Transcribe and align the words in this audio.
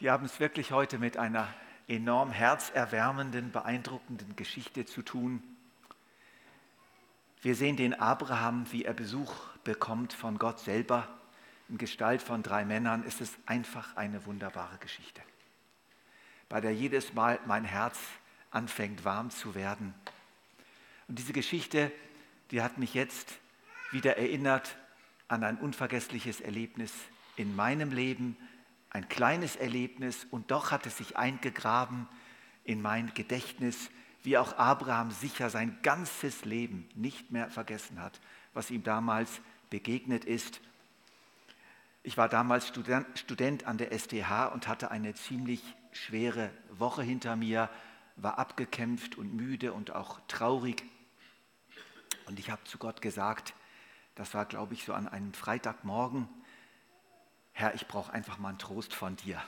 Wir 0.00 0.12
haben 0.12 0.24
es 0.24 0.40
wirklich 0.40 0.72
heute 0.72 0.98
mit 0.98 1.18
einer 1.18 1.52
enorm 1.86 2.30
herzerwärmenden, 2.30 3.52
beeindruckenden 3.52 4.34
Geschichte 4.34 4.86
zu 4.86 5.02
tun. 5.02 5.42
Wir 7.42 7.54
sehen 7.54 7.76
den 7.76 7.92
Abraham, 7.92 8.64
wie 8.72 8.86
er 8.86 8.94
Besuch 8.94 9.30
bekommt 9.62 10.14
von 10.14 10.38
Gott 10.38 10.58
selber 10.58 11.06
in 11.68 11.76
Gestalt 11.76 12.22
von 12.22 12.42
drei 12.42 12.64
Männern. 12.64 13.04
Es 13.06 13.20
ist 13.20 13.36
einfach 13.44 13.94
eine 13.94 14.24
wunderbare 14.24 14.78
Geschichte, 14.78 15.20
bei 16.48 16.62
der 16.62 16.72
jedes 16.74 17.12
Mal 17.12 17.38
mein 17.44 17.66
Herz 17.66 17.98
anfängt 18.50 19.04
warm 19.04 19.28
zu 19.28 19.54
werden. 19.54 19.92
Und 21.08 21.18
diese 21.18 21.34
Geschichte, 21.34 21.92
die 22.52 22.62
hat 22.62 22.78
mich 22.78 22.94
jetzt 22.94 23.38
wieder 23.90 24.16
erinnert 24.16 24.78
an 25.28 25.44
ein 25.44 25.58
unvergessliches 25.58 26.40
Erlebnis 26.40 26.90
in 27.36 27.54
meinem 27.54 27.92
Leben, 27.92 28.38
ein 28.90 29.08
kleines 29.08 29.56
Erlebnis 29.56 30.26
und 30.30 30.50
doch 30.50 30.72
hat 30.72 30.86
es 30.86 30.96
sich 30.98 31.16
eingegraben 31.16 32.08
in 32.64 32.82
mein 32.82 33.14
Gedächtnis, 33.14 33.90
wie 34.22 34.36
auch 34.36 34.58
Abraham 34.58 35.10
sicher 35.10 35.48
sein 35.48 35.78
ganzes 35.82 36.44
Leben 36.44 36.88
nicht 36.94 37.30
mehr 37.30 37.48
vergessen 37.48 38.02
hat, 38.02 38.20
was 38.52 38.70
ihm 38.70 38.82
damals 38.82 39.40
begegnet 39.70 40.24
ist. 40.24 40.60
Ich 42.02 42.16
war 42.16 42.28
damals 42.28 42.68
Student 42.68 43.66
an 43.66 43.78
der 43.78 43.96
STH 43.96 44.46
und 44.52 44.68
hatte 44.68 44.90
eine 44.90 45.14
ziemlich 45.14 45.62
schwere 45.92 46.50
Woche 46.70 47.02
hinter 47.02 47.36
mir, 47.36 47.70
war 48.16 48.38
abgekämpft 48.38 49.16
und 49.16 49.34
müde 49.34 49.72
und 49.72 49.92
auch 49.92 50.20
traurig. 50.28 50.82
Und 52.26 52.38
ich 52.38 52.50
habe 52.50 52.62
zu 52.64 52.78
Gott 52.78 53.00
gesagt, 53.00 53.54
das 54.14 54.34
war, 54.34 54.44
glaube 54.44 54.74
ich, 54.74 54.84
so 54.84 54.92
an 54.92 55.08
einem 55.08 55.32
Freitagmorgen, 55.32 56.28
Herr, 57.60 57.74
ich 57.74 57.86
brauche 57.86 58.10
einfach 58.14 58.38
mal 58.38 58.48
einen 58.48 58.58
Trost 58.58 58.94
von 58.94 59.16
dir, 59.16 59.38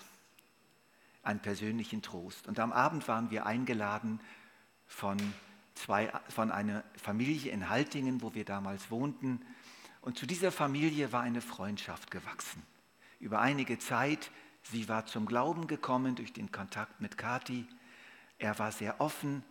einen 1.23 1.41
persönlichen 1.41 2.03
Trost. 2.03 2.47
Und 2.47 2.61
am 2.61 2.71
Abend 2.71 3.09
waren 3.09 3.31
wir 3.31 3.47
eingeladen 3.47 4.21
von, 4.87 5.17
zwei, 5.75 6.13
von 6.29 6.51
einer 6.51 6.85
Familie 6.95 7.51
in 7.51 7.71
Haltingen, 7.71 8.21
wo 8.21 8.35
wir 8.35 8.45
damals 8.45 8.91
wohnten. 8.91 9.41
Und 10.03 10.19
zu 10.19 10.27
dieser 10.27 10.53
Familie 10.53 11.11
war 11.13 11.23
eine 11.23 11.41
Freundschaft 11.41 12.11
gewachsen. 12.11 12.63
Über 13.19 13.41
einige 13.41 13.79
Zeit, 13.79 14.31
sie 14.63 14.91
war 14.91 15.07
zum 15.07 15.25
Glauben 15.25 15.67
gekommen 15.67 16.15
durch 16.15 16.35
den 16.35 16.53
Kontakt 16.53 17.01
mit 17.01 17.17
Kathi. 17.17 17.67
Er 18.39 18.59
war 18.59 18.73
sehr 18.73 19.01
offen 19.01 19.43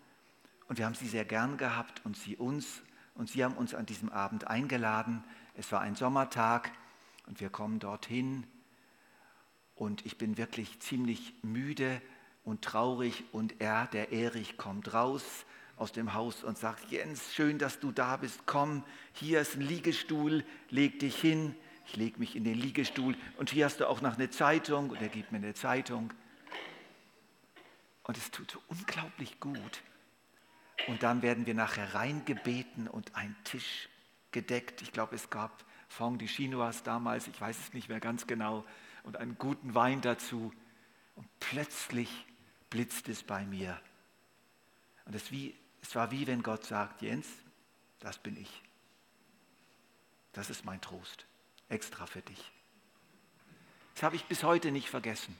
und 0.67 0.77
wir 0.77 0.85
haben 0.85 0.93
sie 0.93 1.07
sehr 1.07 1.25
gern 1.25 1.57
gehabt 1.57 2.05
und 2.05 2.15
sie 2.15 2.37
uns. 2.37 2.83
Und 3.15 3.27
sie 3.27 3.43
haben 3.43 3.55
uns 3.55 3.73
an 3.73 3.87
diesem 3.87 4.11
Abend 4.11 4.45
eingeladen. 4.45 5.23
Es 5.55 5.71
war 5.71 5.81
ein 5.81 5.95
Sommertag 5.95 6.71
und 7.27 7.39
wir 7.39 7.49
kommen 7.49 7.79
dorthin 7.79 8.45
und 9.75 10.05
ich 10.05 10.17
bin 10.17 10.37
wirklich 10.37 10.79
ziemlich 10.79 11.33
müde 11.41 12.01
und 12.43 12.61
traurig 12.63 13.23
und 13.31 13.61
er, 13.61 13.87
der 13.87 14.11
Erich, 14.11 14.57
kommt 14.57 14.93
raus 14.93 15.45
aus 15.77 15.91
dem 15.91 16.13
Haus 16.13 16.43
und 16.43 16.57
sagt, 16.57 16.91
Jens, 16.91 17.33
schön, 17.33 17.57
dass 17.57 17.79
du 17.79 17.91
da 17.91 18.17
bist, 18.17 18.41
komm, 18.45 18.83
hier 19.13 19.41
ist 19.41 19.55
ein 19.55 19.61
Liegestuhl, 19.61 20.45
leg 20.69 20.99
dich 20.99 21.19
hin. 21.19 21.55
Ich 21.87 21.95
lege 21.95 22.19
mich 22.19 22.35
in 22.35 22.43
den 22.43 22.57
Liegestuhl 22.57 23.17
und 23.37 23.49
hier 23.49 23.65
hast 23.65 23.79
du 23.79 23.89
auch 23.89 24.01
noch 24.01 24.13
eine 24.13 24.29
Zeitung 24.29 24.91
und 24.91 25.01
er 25.01 25.09
gibt 25.09 25.31
mir 25.31 25.39
eine 25.39 25.55
Zeitung. 25.55 26.13
Und 28.03 28.17
es 28.17 28.29
tut 28.31 28.51
so 28.51 28.61
unglaublich 28.67 29.39
gut. 29.39 29.81
Und 30.87 31.03
dann 31.03 31.21
werden 31.21 31.45
wir 31.45 31.53
nachher 31.53 31.93
reingebeten 31.93 32.87
und 32.87 33.15
ein 33.15 33.35
Tisch 33.43 33.89
gedeckt. 34.31 34.81
Ich 34.81 34.91
glaube, 34.91 35.15
es 35.15 35.29
gab 35.29 35.65
Fond 35.91 36.21
de 36.21 36.27
Chinois 36.27 36.81
damals, 36.85 37.27
ich 37.27 37.39
weiß 37.39 37.59
es 37.59 37.73
nicht 37.73 37.89
mehr 37.89 37.99
ganz 37.99 38.25
genau, 38.25 38.65
und 39.03 39.17
einen 39.17 39.37
guten 39.37 39.75
Wein 39.75 39.99
dazu. 39.99 40.53
Und 41.15 41.27
plötzlich 41.41 42.09
blitzt 42.69 43.09
es 43.09 43.23
bei 43.23 43.45
mir. 43.45 43.77
Und 45.03 45.15
es, 45.15 45.31
wie, 45.31 45.53
es 45.81 45.93
war 45.93 46.09
wie 46.11 46.25
wenn 46.27 46.43
Gott 46.43 46.65
sagt, 46.65 47.01
Jens, 47.01 47.27
das 47.99 48.19
bin 48.19 48.37
ich. 48.37 48.61
Das 50.31 50.49
ist 50.49 50.63
mein 50.63 50.79
Trost, 50.79 51.25
extra 51.67 52.05
für 52.05 52.21
dich. 52.21 52.51
Das 53.95 54.03
habe 54.03 54.15
ich 54.15 54.23
bis 54.25 54.43
heute 54.43 54.71
nicht 54.71 54.89
vergessen. 54.89 55.37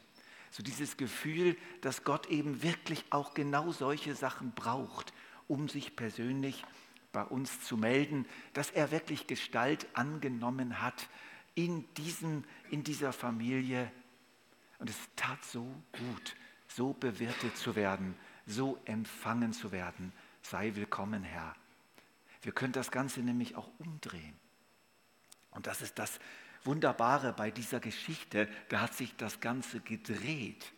So 0.50 0.63
dieses 0.63 0.97
Gefühl, 0.97 1.56
dass 1.79 2.03
Gott 2.03 2.25
eben 2.25 2.61
wirklich 2.61 3.06
auch 3.09 3.34
genau 3.34 3.72
solche 3.72 4.16
Sachen 4.16 4.51
braucht, 4.51 5.13
um 5.47 5.69
sich 5.69 5.95
persönlich 5.95 6.61
zu 6.61 6.80
bei 7.11 7.23
uns 7.23 7.61
zu 7.61 7.77
melden, 7.77 8.25
dass 8.53 8.72
er 8.72 8.91
wirklich 8.91 9.27
Gestalt 9.27 9.88
angenommen 9.94 10.81
hat 10.81 11.09
in, 11.55 11.91
diesem, 11.95 12.44
in 12.69 12.83
dieser 12.83 13.13
Familie. 13.13 13.91
Und 14.79 14.89
es 14.89 14.97
tat 15.16 15.44
so 15.44 15.66
gut, 15.91 16.35
so 16.67 16.94
bewirtet 16.94 17.57
zu 17.57 17.75
werden, 17.75 18.16
so 18.45 18.79
empfangen 18.85 19.53
zu 19.53 19.72
werden. 19.72 20.13
Sei 20.41 20.73
willkommen, 20.75 21.23
Herr. 21.23 21.55
Wir 22.41 22.51
können 22.51 22.73
das 22.73 22.91
Ganze 22.91 23.22
nämlich 23.22 23.55
auch 23.55 23.69
umdrehen. 23.78 24.39
Und 25.51 25.67
das 25.67 25.81
ist 25.81 25.99
das 25.99 26.19
Wunderbare 26.63 27.33
bei 27.33 27.51
dieser 27.51 27.79
Geschichte. 27.79 28.49
Da 28.69 28.81
hat 28.81 28.93
sich 28.93 29.16
das 29.17 29.39
Ganze 29.39 29.81
gedreht. 29.81 30.72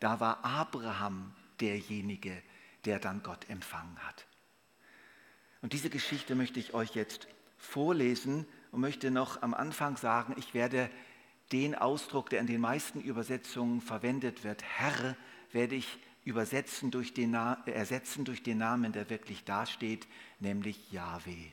Da 0.00 0.18
war 0.18 0.44
Abraham 0.44 1.34
derjenige, 1.60 2.42
der 2.86 2.98
dann 2.98 3.22
Gott 3.22 3.48
empfangen 3.50 3.98
hat. 3.98 4.26
Und 5.62 5.72
diese 5.72 5.90
Geschichte 5.90 6.34
möchte 6.34 6.58
ich 6.58 6.74
euch 6.74 6.94
jetzt 6.94 7.28
vorlesen 7.58 8.46
und 8.72 8.80
möchte 8.80 9.10
noch 9.10 9.42
am 9.42 9.54
Anfang 9.54 9.96
sagen, 9.96 10.34
ich 10.38 10.54
werde 10.54 10.90
den 11.52 11.74
Ausdruck, 11.74 12.30
der 12.30 12.40
in 12.40 12.46
den 12.46 12.60
meisten 12.60 13.00
Übersetzungen 13.00 13.80
verwendet 13.80 14.44
wird, 14.44 14.62
Herr, 14.62 15.16
werde 15.52 15.74
ich 15.74 15.98
übersetzen 16.24 16.90
durch 16.90 17.12
den, 17.12 17.34
ersetzen 17.34 18.24
durch 18.24 18.42
den 18.42 18.58
Namen, 18.58 18.92
der 18.92 19.10
wirklich 19.10 19.44
dasteht, 19.44 20.06
nämlich 20.38 20.92
Yahweh. 20.92 21.50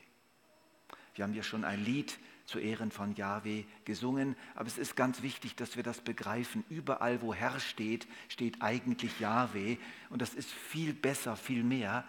Wir 1.14 1.24
haben 1.24 1.34
ja 1.34 1.42
schon 1.42 1.64
ein 1.64 1.84
Lied 1.84 2.18
zu 2.44 2.58
Ehren 2.58 2.90
von 2.90 3.14
Yahweh 3.14 3.64
gesungen, 3.84 4.36
aber 4.54 4.68
es 4.68 4.78
ist 4.78 4.96
ganz 4.96 5.20
wichtig, 5.20 5.56
dass 5.56 5.76
wir 5.76 5.82
das 5.82 6.00
begreifen. 6.00 6.64
Überall, 6.70 7.20
wo 7.20 7.34
Herr 7.34 7.60
steht, 7.60 8.06
steht 8.28 8.62
eigentlich 8.62 9.20
Yahweh 9.20 9.76
und 10.10 10.22
das 10.22 10.32
ist 10.32 10.50
viel 10.50 10.94
besser, 10.94 11.36
viel 11.36 11.62
mehr 11.62 12.04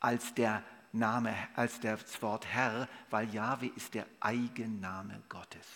als 0.00 0.32
der 0.34 0.62
Name 0.92 1.34
als 1.56 1.80
das 1.80 2.20
Wort 2.20 2.46
Herr, 2.46 2.88
weil 3.10 3.32
Jahwe 3.32 3.66
ist 3.76 3.94
der 3.94 4.06
Eigenname 4.20 5.22
Gottes. 5.28 5.66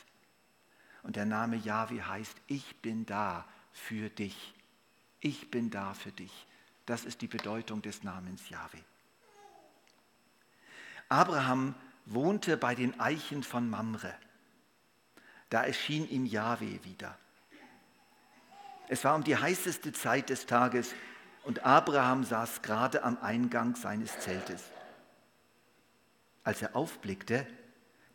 Und 1.02 1.16
der 1.16 1.24
Name 1.24 1.56
Jahwe 1.56 2.06
heißt, 2.06 2.36
ich 2.46 2.82
bin 2.82 3.06
da 3.06 3.46
für 3.72 4.10
dich. 4.10 4.54
Ich 5.20 5.50
bin 5.50 5.70
da 5.70 5.94
für 5.94 6.12
dich. 6.12 6.46
Das 6.84 7.04
ist 7.04 7.22
die 7.22 7.28
Bedeutung 7.28 7.80
des 7.82 8.02
Namens 8.02 8.48
Jahwe. 8.48 8.78
Abraham 11.08 11.74
wohnte 12.04 12.56
bei 12.56 12.74
den 12.74 12.98
Eichen 13.00 13.42
von 13.42 13.70
Mamre. 13.70 14.14
Da 15.50 15.62
erschien 15.62 16.08
ihm 16.08 16.26
Jahwe 16.26 16.84
wieder. 16.84 17.16
Es 18.88 19.04
war 19.04 19.14
um 19.14 19.24
die 19.24 19.36
heißeste 19.36 19.92
Zeit 19.92 20.30
des 20.30 20.46
Tages 20.46 20.94
und 21.44 21.64
Abraham 21.64 22.24
saß 22.24 22.62
gerade 22.62 23.02
am 23.02 23.18
Eingang 23.20 23.76
seines 23.76 24.18
Zeltes. 24.20 24.64
Als 26.46 26.62
er 26.62 26.76
aufblickte, 26.76 27.44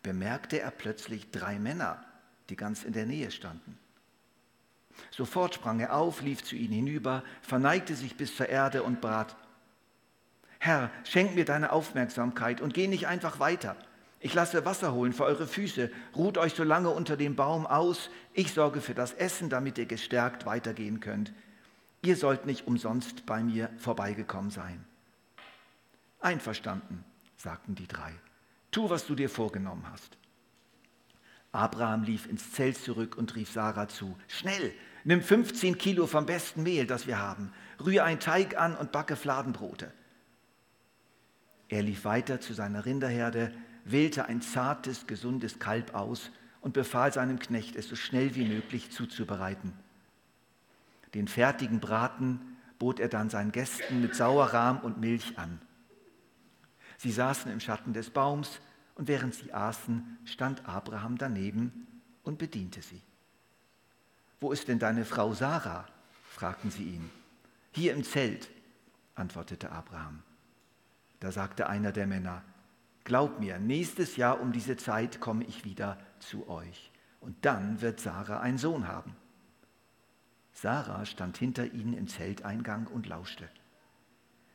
bemerkte 0.03 0.61
er 0.61 0.71
plötzlich 0.71 1.31
drei 1.31 1.59
Männer, 1.59 2.01
die 2.47 2.55
ganz 2.55 2.85
in 2.85 2.93
der 2.93 3.05
Nähe 3.05 3.29
standen. 3.29 3.77
Sofort 5.09 5.55
sprang 5.55 5.81
er 5.81 5.93
auf, 5.93 6.21
lief 6.21 6.41
zu 6.41 6.55
ihnen 6.55 6.71
hinüber, 6.71 7.25
verneigte 7.41 7.93
sich 7.93 8.15
bis 8.15 8.33
zur 8.33 8.47
Erde 8.47 8.83
und 8.83 9.01
bat, 9.01 9.35
Herr, 10.59 10.91
schenk 11.03 11.35
mir 11.35 11.43
deine 11.43 11.73
Aufmerksamkeit 11.73 12.61
und 12.61 12.73
geh 12.73 12.87
nicht 12.87 13.05
einfach 13.05 13.39
weiter. 13.39 13.75
Ich 14.21 14.33
lasse 14.33 14.63
Wasser 14.63 14.93
holen 14.93 15.11
für 15.11 15.25
eure 15.25 15.45
Füße, 15.45 15.91
ruht 16.15 16.37
euch 16.37 16.53
so 16.53 16.63
lange 16.63 16.89
unter 16.89 17.17
dem 17.17 17.35
Baum 17.35 17.67
aus, 17.67 18.09
ich 18.33 18.53
sorge 18.53 18.79
für 18.79 18.93
das 18.93 19.11
Essen, 19.11 19.49
damit 19.49 19.77
ihr 19.77 19.87
gestärkt 19.87 20.45
weitergehen 20.45 21.01
könnt. 21.01 21.33
Ihr 22.01 22.15
sollt 22.15 22.45
nicht 22.45 22.65
umsonst 22.65 23.25
bei 23.25 23.43
mir 23.43 23.69
vorbeigekommen 23.77 24.51
sein. 24.51 24.85
Einverstanden, 26.21 27.03
sagten 27.41 27.75
die 27.75 27.87
drei. 27.87 28.13
Tu, 28.71 28.89
was 28.89 29.05
du 29.05 29.15
dir 29.15 29.29
vorgenommen 29.29 29.85
hast. 29.91 30.17
Abraham 31.51 32.03
lief 32.03 32.27
ins 32.27 32.51
Zelt 32.53 32.77
zurück 32.77 33.17
und 33.17 33.35
rief 33.35 33.51
Sarah 33.51 33.89
zu, 33.89 34.17
schnell, 34.27 34.73
nimm 35.03 35.21
15 35.21 35.77
Kilo 35.77 36.07
vom 36.07 36.25
besten 36.25 36.63
Mehl, 36.63 36.87
das 36.87 37.07
wir 37.07 37.19
haben, 37.19 37.51
rühre 37.83 38.05
einen 38.05 38.21
Teig 38.21 38.57
an 38.57 38.75
und 38.75 38.93
backe 38.93 39.17
Fladenbrote. 39.17 39.91
Er 41.67 41.83
lief 41.83 42.05
weiter 42.05 42.39
zu 42.39 42.53
seiner 42.53 42.85
Rinderherde, 42.85 43.53
wählte 43.83 44.25
ein 44.25 44.41
zartes, 44.41 45.07
gesundes 45.07 45.59
Kalb 45.59 45.93
aus 45.93 46.31
und 46.61 46.73
befahl 46.73 47.11
seinem 47.11 47.39
Knecht, 47.39 47.75
es 47.75 47.89
so 47.89 47.95
schnell 47.95 48.35
wie 48.35 48.45
möglich 48.45 48.91
zuzubereiten. 48.91 49.73
Den 51.13 51.27
fertigen 51.27 51.79
Braten 51.81 52.39
bot 52.79 52.99
er 52.99 53.09
dann 53.09 53.29
seinen 53.29 53.51
Gästen 53.51 54.01
mit 54.01 54.15
Sauerrahm 54.15 54.79
und 54.79 54.99
Milch 54.99 55.37
an. 55.37 55.59
Sie 57.01 57.11
saßen 57.11 57.51
im 57.51 57.59
Schatten 57.59 57.93
des 57.93 58.11
Baums 58.11 58.59
und 58.93 59.07
während 59.07 59.33
sie 59.33 59.51
aßen, 59.51 60.19
stand 60.23 60.67
Abraham 60.69 61.17
daneben 61.17 61.87
und 62.21 62.37
bediente 62.37 62.83
sie. 62.83 63.01
wo 64.39 64.51
ist 64.51 64.67
denn 64.67 64.77
deine 64.77 65.03
Frau 65.03 65.33
Sarah? 65.33 65.87
fragten 66.29 66.69
sie 66.69 66.83
ihn. 66.83 67.09
Hier 67.71 67.93
im 67.93 68.03
Zelt, 68.03 68.51
antwortete 69.15 69.71
Abraham. 69.71 70.21
Da 71.19 71.31
sagte 71.31 71.67
einer 71.67 71.91
der 71.91 72.05
Männer, 72.05 72.43
Glaub 73.03 73.39
mir, 73.39 73.57
nächstes 73.57 74.15
Jahr 74.15 74.39
um 74.39 74.51
diese 74.51 74.77
Zeit 74.77 75.19
komme 75.19 75.43
ich 75.45 75.65
wieder 75.65 75.97
zu 76.19 76.47
euch. 76.47 76.91
Und 77.19 77.35
dann 77.45 77.81
wird 77.81 77.99
Sarah 77.99 78.41
einen 78.41 78.59
Sohn 78.59 78.87
haben. 78.87 79.15
Sarah 80.53 81.07
stand 81.07 81.35
hinter 81.39 81.65
ihnen 81.65 81.95
im 81.95 82.07
Zelteingang 82.07 82.85
und 82.85 83.07
lauschte. 83.07 83.49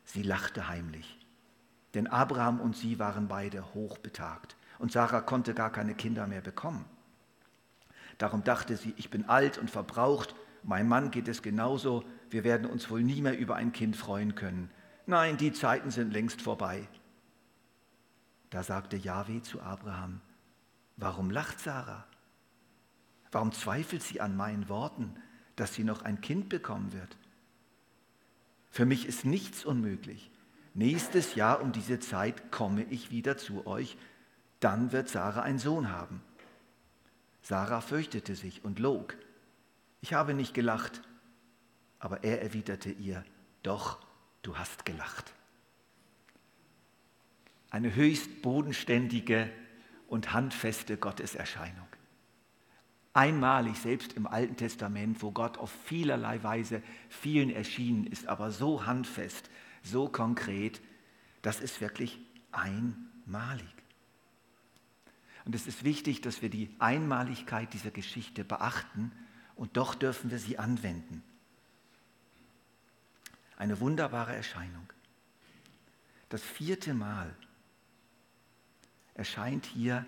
Sie 0.05 0.23
lachte 0.23 0.69
heimlich, 0.69 1.26
denn 1.97 2.05
Abraham 2.05 2.59
und 2.59 2.77
sie 2.77 2.99
waren 2.99 3.27
beide 3.27 3.73
hochbetagt 3.73 4.55
und 4.77 4.91
Sarah 4.91 5.21
konnte 5.21 5.55
gar 5.55 5.71
keine 5.71 5.95
Kinder 5.95 6.27
mehr 6.27 6.41
bekommen. 6.41 6.85
Darum 8.19 8.43
dachte 8.43 8.77
sie, 8.77 8.93
ich 8.97 9.09
bin 9.09 9.27
alt 9.27 9.57
und 9.57 9.71
verbraucht, 9.71 10.35
mein 10.61 10.87
Mann 10.87 11.09
geht 11.09 11.27
es 11.27 11.41
genauso, 11.41 12.03
wir 12.29 12.43
werden 12.43 12.67
uns 12.67 12.91
wohl 12.91 13.01
nie 13.01 13.19
mehr 13.19 13.35
über 13.35 13.55
ein 13.55 13.71
Kind 13.71 13.97
freuen 13.97 14.35
können. 14.35 14.69
Nein, 15.07 15.37
die 15.37 15.51
Zeiten 15.53 15.89
sind 15.89 16.13
längst 16.13 16.39
vorbei. 16.39 16.87
Da 18.51 18.61
sagte 18.61 18.95
Yahweh 18.95 19.41
zu 19.41 19.59
Abraham, 19.59 20.21
warum 20.97 21.31
lacht 21.31 21.59
Sarah? 21.59 22.05
Warum 23.31 23.53
zweifelt 23.53 24.03
sie 24.03 24.21
an 24.21 24.37
meinen 24.37 24.69
Worten, 24.69 25.15
dass 25.55 25.73
sie 25.73 25.83
noch 25.83 26.03
ein 26.03 26.21
Kind 26.21 26.47
bekommen 26.47 26.93
wird? 26.93 27.17
Für 28.69 28.85
mich 28.85 29.07
ist 29.07 29.25
nichts 29.25 29.65
unmöglich. 29.65 30.29
Nächstes 30.77 31.35
Jahr 31.35 31.61
um 31.61 31.73
diese 31.73 31.99
Zeit 31.99 32.51
komme 32.51 32.83
ich 32.83 33.11
wieder 33.11 33.35
zu 33.35 33.67
euch, 33.67 33.97
dann 34.61 34.93
wird 34.93 35.09
Sarah 35.09 35.41
einen 35.41 35.59
Sohn 35.59 35.91
haben. 35.91 36.21
Sarah 37.41 37.81
fürchtete 37.81 38.35
sich 38.35 38.63
und 38.63 38.79
log. 38.79 39.17
Ich 39.99 40.13
habe 40.13 40.33
nicht 40.33 40.53
gelacht, 40.53 41.01
aber 41.99 42.23
er 42.23 42.41
erwiderte 42.41 42.91
ihr, 42.91 43.25
doch, 43.61 43.99
du 44.41 44.57
hast 44.57 44.85
gelacht 44.85 45.33
eine 47.69 47.93
höchst 47.95 48.41
bodenständige 48.41 49.49
und 50.07 50.33
handfeste 50.33 50.97
Gotteserscheinung. 50.97 51.87
Einmalig, 53.13 53.77
selbst 53.77 54.13
im 54.13 54.27
Alten 54.27 54.55
Testament, 54.55 55.21
wo 55.21 55.31
Gott 55.31 55.57
auf 55.57 55.71
vielerlei 55.85 56.41
Weise 56.43 56.81
vielen 57.09 57.49
erschienen 57.49 58.05
ist, 58.05 58.27
aber 58.27 58.51
so 58.51 58.85
handfest, 58.85 59.49
so 59.89 60.07
konkret, 60.07 60.81
das 61.41 61.59
ist 61.59 61.81
wirklich 61.81 62.19
einmalig. 62.51 63.67
Und 65.45 65.55
es 65.55 65.65
ist 65.65 65.83
wichtig, 65.83 66.21
dass 66.21 66.41
wir 66.41 66.49
die 66.49 66.75
Einmaligkeit 66.79 67.73
dieser 67.73 67.91
Geschichte 67.91 68.43
beachten 68.43 69.11
und 69.55 69.77
doch 69.77 69.95
dürfen 69.95 70.29
wir 70.29 70.39
sie 70.39 70.59
anwenden. 70.59 71.23
Eine 73.55 73.79
wunderbare 73.79 74.35
Erscheinung. 74.35 74.91
Das 76.29 76.43
vierte 76.43 76.93
Mal 76.93 77.33
erscheint 79.13 79.65
hier 79.65 80.05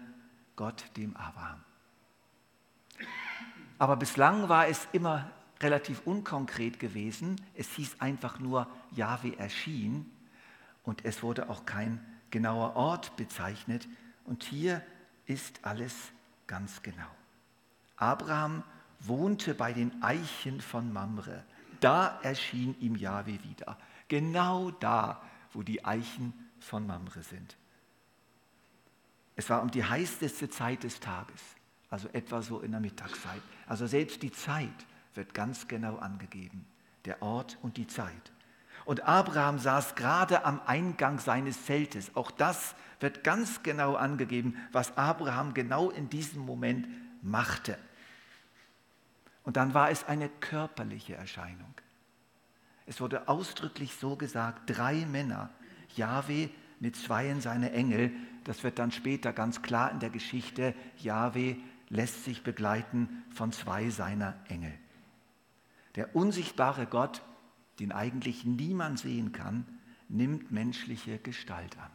Gott 0.55 0.85
dem 0.97 1.15
Abraham. 1.15 1.63
Aber 3.77 3.95
bislang 3.95 4.49
war 4.49 4.67
es 4.67 4.87
immer 4.91 5.31
relativ 5.61 6.01
unkonkret 6.05 6.79
gewesen. 6.79 7.41
Es 7.55 7.69
hieß 7.71 7.97
einfach 7.99 8.39
nur, 8.39 8.67
Jahwe 8.91 9.37
erschien 9.37 10.09
und 10.83 11.05
es 11.05 11.21
wurde 11.21 11.49
auch 11.49 11.65
kein 11.65 12.03
genauer 12.31 12.75
Ort 12.75 13.15
bezeichnet. 13.17 13.87
Und 14.25 14.43
hier 14.43 14.81
ist 15.25 15.59
alles 15.63 15.93
ganz 16.47 16.81
genau. 16.81 17.09
Abraham 17.97 18.63
wohnte 18.99 19.53
bei 19.53 19.73
den 19.73 20.01
Eichen 20.01 20.61
von 20.61 20.91
Mamre. 20.91 21.43
Da 21.79 22.19
erschien 22.23 22.75
ihm 22.79 22.95
Jahwe 22.95 23.43
wieder. 23.43 23.77
Genau 24.07 24.71
da, 24.71 25.21
wo 25.53 25.63
die 25.63 25.83
Eichen 25.85 26.33
von 26.59 26.85
Mamre 26.85 27.23
sind. 27.23 27.57
Es 29.35 29.49
war 29.49 29.61
um 29.61 29.71
die 29.71 29.83
heißeste 29.83 30.49
Zeit 30.49 30.83
des 30.83 30.99
Tages, 30.99 31.41
also 31.89 32.09
etwa 32.09 32.41
so 32.41 32.59
in 32.59 32.71
der 32.71 32.81
Mittagszeit. 32.81 33.41
Also 33.67 33.87
selbst 33.87 34.21
die 34.21 34.31
Zeit 34.31 34.67
wird 35.15 35.33
ganz 35.33 35.67
genau 35.67 35.97
angegeben, 35.97 36.65
der 37.05 37.21
Ort 37.21 37.57
und 37.61 37.77
die 37.77 37.87
Zeit. 37.87 38.31
Und 38.85 39.01
Abraham 39.01 39.59
saß 39.59 39.95
gerade 39.95 40.45
am 40.45 40.61
Eingang 40.65 41.19
seines 41.19 41.65
Zeltes. 41.65 42.15
Auch 42.15 42.31
das 42.31 42.75
wird 42.99 43.23
ganz 43.23 43.61
genau 43.63 43.95
angegeben, 43.95 44.57
was 44.71 44.97
Abraham 44.97 45.53
genau 45.53 45.89
in 45.89 46.09
diesem 46.09 46.41
Moment 46.41 46.87
machte. 47.21 47.77
Und 49.43 49.57
dann 49.57 49.73
war 49.73 49.89
es 49.91 50.05
eine 50.05 50.29
körperliche 50.29 51.15
Erscheinung. 51.15 51.73
Es 52.85 52.99
wurde 53.01 53.27
ausdrücklich 53.27 53.95
so 53.95 54.15
gesagt, 54.15 54.63
drei 54.65 55.05
Männer, 55.05 55.51
Jahwe 55.95 56.49
mit 56.79 56.95
zweien 56.95 57.41
seine 57.41 57.71
Engel, 57.71 58.11
das 58.43 58.63
wird 58.63 58.79
dann 58.79 58.91
später 58.91 59.33
ganz 59.33 59.61
klar 59.61 59.91
in 59.91 59.99
der 59.99 60.09
Geschichte, 60.09 60.73
Jahwe 60.97 61.57
lässt 61.89 62.23
sich 62.23 62.43
begleiten 62.43 63.23
von 63.31 63.51
zwei 63.51 63.89
seiner 63.89 64.33
Engel. 64.47 64.73
Der 65.95 66.15
unsichtbare 66.15 66.85
Gott, 66.85 67.21
den 67.79 67.91
eigentlich 67.91 68.45
niemand 68.45 68.99
sehen 68.99 69.31
kann, 69.31 69.65
nimmt 70.07 70.51
menschliche 70.51 71.17
Gestalt 71.19 71.77
an. 71.77 71.91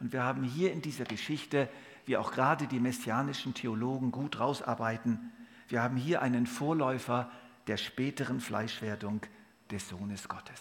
Und 0.00 0.12
wir 0.12 0.22
haben 0.22 0.42
hier 0.42 0.72
in 0.72 0.82
dieser 0.82 1.04
Geschichte, 1.04 1.68
wie 2.06 2.16
auch 2.16 2.32
gerade 2.32 2.66
die 2.66 2.80
messianischen 2.80 3.54
Theologen 3.54 4.10
gut 4.10 4.38
rausarbeiten, 4.40 5.32
wir 5.68 5.82
haben 5.82 5.96
hier 5.96 6.20
einen 6.20 6.46
Vorläufer 6.46 7.30
der 7.66 7.78
späteren 7.78 8.40
Fleischwerdung 8.40 9.22
des 9.70 9.88
Sohnes 9.88 10.28
Gottes. 10.28 10.60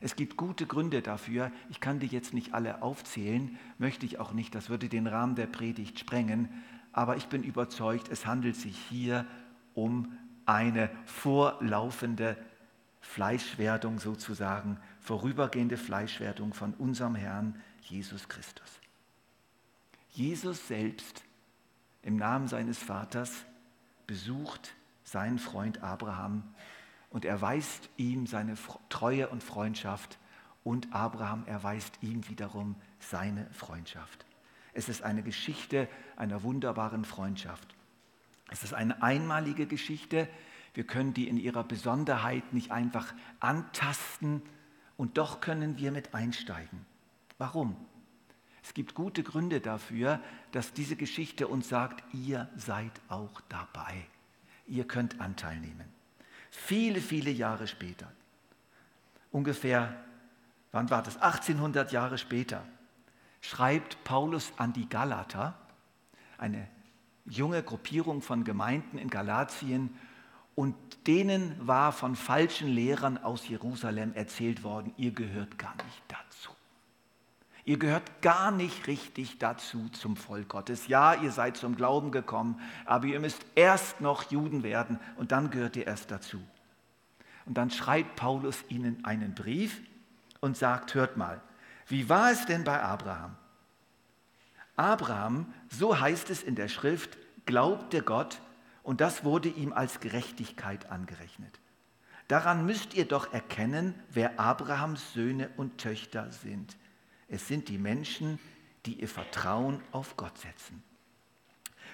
Es 0.00 0.16
gibt 0.16 0.36
gute 0.36 0.66
Gründe 0.66 1.02
dafür. 1.02 1.50
Ich 1.70 1.80
kann 1.80 1.98
die 1.98 2.06
jetzt 2.06 2.34
nicht 2.34 2.52
alle 2.52 2.82
aufzählen, 2.82 3.58
möchte 3.78 4.06
ich 4.06 4.20
auch 4.20 4.32
nicht, 4.32 4.54
das 4.54 4.68
würde 4.68 4.88
den 4.88 5.06
Rahmen 5.06 5.34
der 5.34 5.46
Predigt 5.46 5.98
sprengen. 5.98 6.48
Aber 6.92 7.16
ich 7.16 7.26
bin 7.26 7.42
überzeugt, 7.42 8.08
es 8.08 8.26
handelt 8.26 8.54
sich 8.54 8.76
hier 8.76 9.26
um 9.74 10.16
eine 10.46 10.90
vorlaufende 11.06 12.36
Fleischwerdung 13.00 13.98
sozusagen, 13.98 14.78
vorübergehende 15.00 15.76
Fleischwerdung 15.76 16.54
von 16.54 16.74
unserem 16.74 17.14
Herrn 17.14 17.60
Jesus 17.82 18.28
Christus. 18.28 18.80
Jesus 20.10 20.68
selbst 20.68 21.24
im 22.02 22.16
Namen 22.16 22.48
seines 22.48 22.78
Vaters 22.78 23.44
besucht 24.06 24.74
seinen 25.02 25.38
Freund 25.38 25.82
Abraham 25.82 26.42
und 27.10 27.24
erweist 27.24 27.88
ihm 27.96 28.26
seine 28.26 28.54
Treue 28.88 29.28
und 29.28 29.42
Freundschaft 29.42 30.18
und 30.64 30.92
Abraham 30.94 31.44
erweist 31.46 31.98
ihm 32.00 32.28
wiederum 32.28 32.74
seine 32.98 33.46
Freundschaft. 33.52 34.24
Es 34.72 34.88
ist 34.88 35.02
eine 35.02 35.22
Geschichte 35.22 35.88
einer 36.16 36.42
wunderbaren 36.42 37.04
Freundschaft. 37.04 37.74
Es 38.50 38.62
ist 38.62 38.74
eine 38.74 39.02
einmalige 39.02 39.66
Geschichte. 39.66 40.28
Wir 40.74 40.84
können 40.84 41.14
die 41.14 41.28
in 41.28 41.36
ihrer 41.36 41.64
Besonderheit 41.64 42.52
nicht 42.52 42.70
einfach 42.70 43.14
antasten 43.40 44.42
und 44.96 45.18
doch 45.18 45.40
können 45.40 45.78
wir 45.78 45.92
mit 45.92 46.14
einsteigen. 46.14 46.84
Warum? 47.38 47.76
Es 48.62 48.72
gibt 48.74 48.94
gute 48.94 49.22
Gründe 49.22 49.60
dafür, 49.60 50.20
dass 50.52 50.72
diese 50.72 50.96
Geschichte 50.96 51.48
uns 51.48 51.68
sagt, 51.68 52.02
ihr 52.14 52.48
seid 52.56 52.92
auch 53.08 53.40
dabei. 53.48 54.06
Ihr 54.66 54.86
könnt 54.86 55.20
Anteil 55.20 55.58
nehmen. 55.60 55.84
Viele, 56.50 57.00
viele 57.00 57.30
Jahre 57.30 57.66
später, 57.66 58.10
ungefähr, 59.32 59.96
wann 60.72 60.88
war 60.88 61.02
das? 61.02 61.16
1800 61.16 61.92
Jahre 61.92 62.16
später, 62.16 62.64
schreibt 63.40 64.02
Paulus 64.04 64.52
an 64.56 64.72
die 64.72 64.88
Galater, 64.88 65.58
eine 66.38 66.68
junge 67.24 67.62
Gruppierung 67.62 68.22
von 68.22 68.44
Gemeinden 68.44 68.98
in 68.98 69.08
Galatien, 69.08 69.90
und 70.54 70.76
denen 71.06 71.54
war 71.66 71.92
von 71.92 72.14
falschen 72.14 72.68
Lehrern 72.68 73.18
aus 73.18 73.48
Jerusalem 73.48 74.12
erzählt 74.14 74.62
worden, 74.62 74.92
ihr 74.96 75.10
gehört 75.10 75.58
gar 75.58 75.74
nicht 75.74 76.02
dazu. 76.06 76.50
Ihr 77.64 77.78
gehört 77.78 78.22
gar 78.22 78.50
nicht 78.50 78.86
richtig 78.86 79.38
dazu 79.38 79.88
zum 79.88 80.16
Volk 80.16 80.50
Gottes. 80.50 80.86
Ja, 80.86 81.14
ihr 81.14 81.32
seid 81.32 81.56
zum 81.56 81.76
Glauben 81.76 82.12
gekommen, 82.12 82.60
aber 82.84 83.06
ihr 83.06 83.20
müsst 83.20 83.44
erst 83.54 84.00
noch 84.00 84.30
Juden 84.30 84.62
werden 84.62 85.00
und 85.16 85.32
dann 85.32 85.50
gehört 85.50 85.76
ihr 85.76 85.86
erst 85.86 86.10
dazu. 86.10 86.40
Und 87.46 87.54
dann 87.54 87.70
schreibt 87.70 88.16
Paulus 88.16 88.64
ihnen 88.68 89.04
einen 89.04 89.34
Brief 89.34 89.80
und 90.40 90.56
sagt, 90.56 90.94
hört 90.94 91.16
mal, 91.16 91.40
wie 91.88 92.08
war 92.08 92.30
es 92.30 92.44
denn 92.46 92.64
bei 92.64 92.80
Abraham? 92.82 93.36
Abraham, 94.76 95.52
so 95.68 95.98
heißt 95.98 96.30
es 96.30 96.42
in 96.42 96.56
der 96.56 96.68
Schrift, 96.68 97.16
glaubte 97.46 98.02
Gott 98.02 98.40
und 98.82 99.00
das 99.00 99.24
wurde 99.24 99.48
ihm 99.48 99.72
als 99.72 100.00
Gerechtigkeit 100.00 100.90
angerechnet. 100.90 101.60
Daran 102.28 102.64
müsst 102.64 102.94
ihr 102.94 103.04
doch 103.04 103.32
erkennen, 103.32 103.94
wer 104.10 104.40
Abrahams 104.40 105.12
Söhne 105.12 105.50
und 105.56 105.78
Töchter 105.78 106.30
sind. 106.30 106.76
Es 107.28 107.48
sind 107.48 107.68
die 107.68 107.78
Menschen, 107.78 108.38
die 108.86 108.94
ihr 108.94 109.08
Vertrauen 109.08 109.80
auf 109.92 110.16
Gott 110.16 110.38
setzen. 110.38 110.82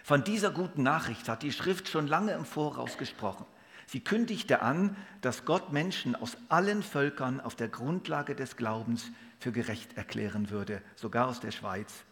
Von 0.02 0.24
dieser 0.24 0.50
guten 0.50 0.82
Nachricht 0.82 1.28
hat 1.28 1.42
die 1.42 1.52
Schrift 1.52 1.88
schon 1.88 2.06
lange 2.06 2.32
im 2.32 2.44
Voraus 2.44 2.96
gesprochen. 2.96 3.44
Sie 3.86 4.00
kündigte 4.00 4.62
an, 4.62 4.96
dass 5.20 5.44
Gott 5.44 5.72
Menschen 5.72 6.14
aus 6.14 6.36
allen 6.48 6.82
Völkern 6.82 7.40
auf 7.40 7.56
der 7.56 7.68
Grundlage 7.68 8.36
des 8.36 8.56
Glaubens 8.56 9.10
für 9.40 9.52
gerecht 9.52 9.96
erklären 9.96 10.50
würde, 10.50 10.80
sogar 10.94 11.26
aus 11.26 11.40
der 11.40 11.50
Schweiz 11.50 12.04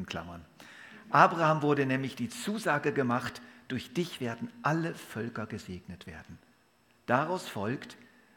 in 0.00 0.06
Klammern. 0.06 0.44
Abraham 1.10 1.62
wurde 1.62 1.86
nämlich 1.86 2.16
die 2.16 2.28
Zusage 2.28 2.92
gemacht, 2.92 3.40
durch 3.68 3.92
dich 3.92 4.20
werden 4.20 4.50
alle 4.62 4.94
Völker 4.94 5.46
gesegnet 5.46 6.06
werden. 6.06 6.38
Daraus 7.06 7.48
folgt, 7.48 7.96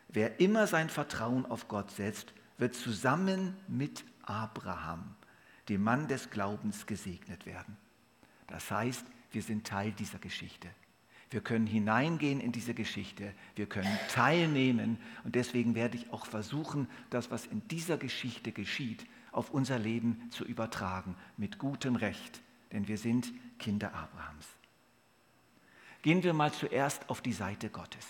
wer 0.10 0.40
immer 0.40 0.68
sein 0.68 0.90
Vertrauen 0.90 1.46
auf 1.46 1.68
Gott 1.68 1.92
setzt, 1.92 2.34
wird 2.58 2.76
zusammen 2.76 3.56
mit 3.68 4.04
Abraham, 4.24 5.16
dem 5.70 5.84
Mann 5.84 6.08
des 6.08 6.30
Glaubens, 6.30 6.86
gesegnet 6.86 7.46
werden. 7.46 7.78
Das 8.48 8.70
heißt, 8.70 9.06
wir 9.32 9.42
sind 9.42 9.66
Teil 9.66 9.92
dieser 9.92 10.20
Geschichte. 10.20 10.68
Wir 11.30 11.42
können 11.42 11.66
hineingehen 11.66 12.40
in 12.40 12.52
diese 12.52 12.76
Geschichte. 12.76 13.34
Wir 13.56 13.66
können 13.66 13.98
teilnehmen. 14.10 15.00
Und 15.24 15.34
deswegen 15.34 15.74
werde 15.74 15.98
ich 15.98 16.12
auch 16.12 16.28
versuchen, 16.28 16.88
das, 17.10 17.32
was 17.32 17.48
in 17.48 17.68
dieser 17.70 17.98
Geschichte 17.98 18.52
geschieht, 18.52 19.08
auf 19.34 19.50
unser 19.52 19.80
Leben 19.80 20.30
zu 20.32 20.46
übertragen. 20.46 21.16
Mit 21.38 21.58
gutem 21.58 21.96
Recht. 21.96 22.42
Denn 22.72 22.88
wir 22.88 22.98
sind 22.98 23.32
Kinder 23.60 23.94
Abrahams. 23.94 24.48
Gehen 26.02 26.24
wir 26.24 26.34
mal 26.34 26.52
zuerst 26.52 27.10
auf 27.10 27.22
die 27.22 27.34
Seite 27.34 27.70
Gottes. 27.70 28.06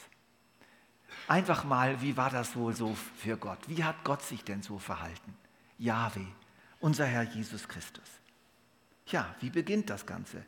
Einfach 1.27 1.63
mal, 1.63 2.01
wie 2.01 2.17
war 2.17 2.29
das 2.29 2.55
wohl 2.55 2.73
so 2.73 2.95
für 3.17 3.37
Gott? 3.37 3.59
Wie 3.67 3.83
hat 3.83 4.03
Gott 4.03 4.21
sich 4.23 4.43
denn 4.43 4.61
so 4.61 4.79
verhalten? 4.79 5.35
Yahweh, 5.77 6.25
unser 6.79 7.05
Herr 7.05 7.23
Jesus 7.23 7.67
Christus. 7.67 8.09
Ja, 9.07 9.35
wie 9.39 9.49
beginnt 9.49 9.89
das 9.89 10.05
Ganze? 10.05 10.43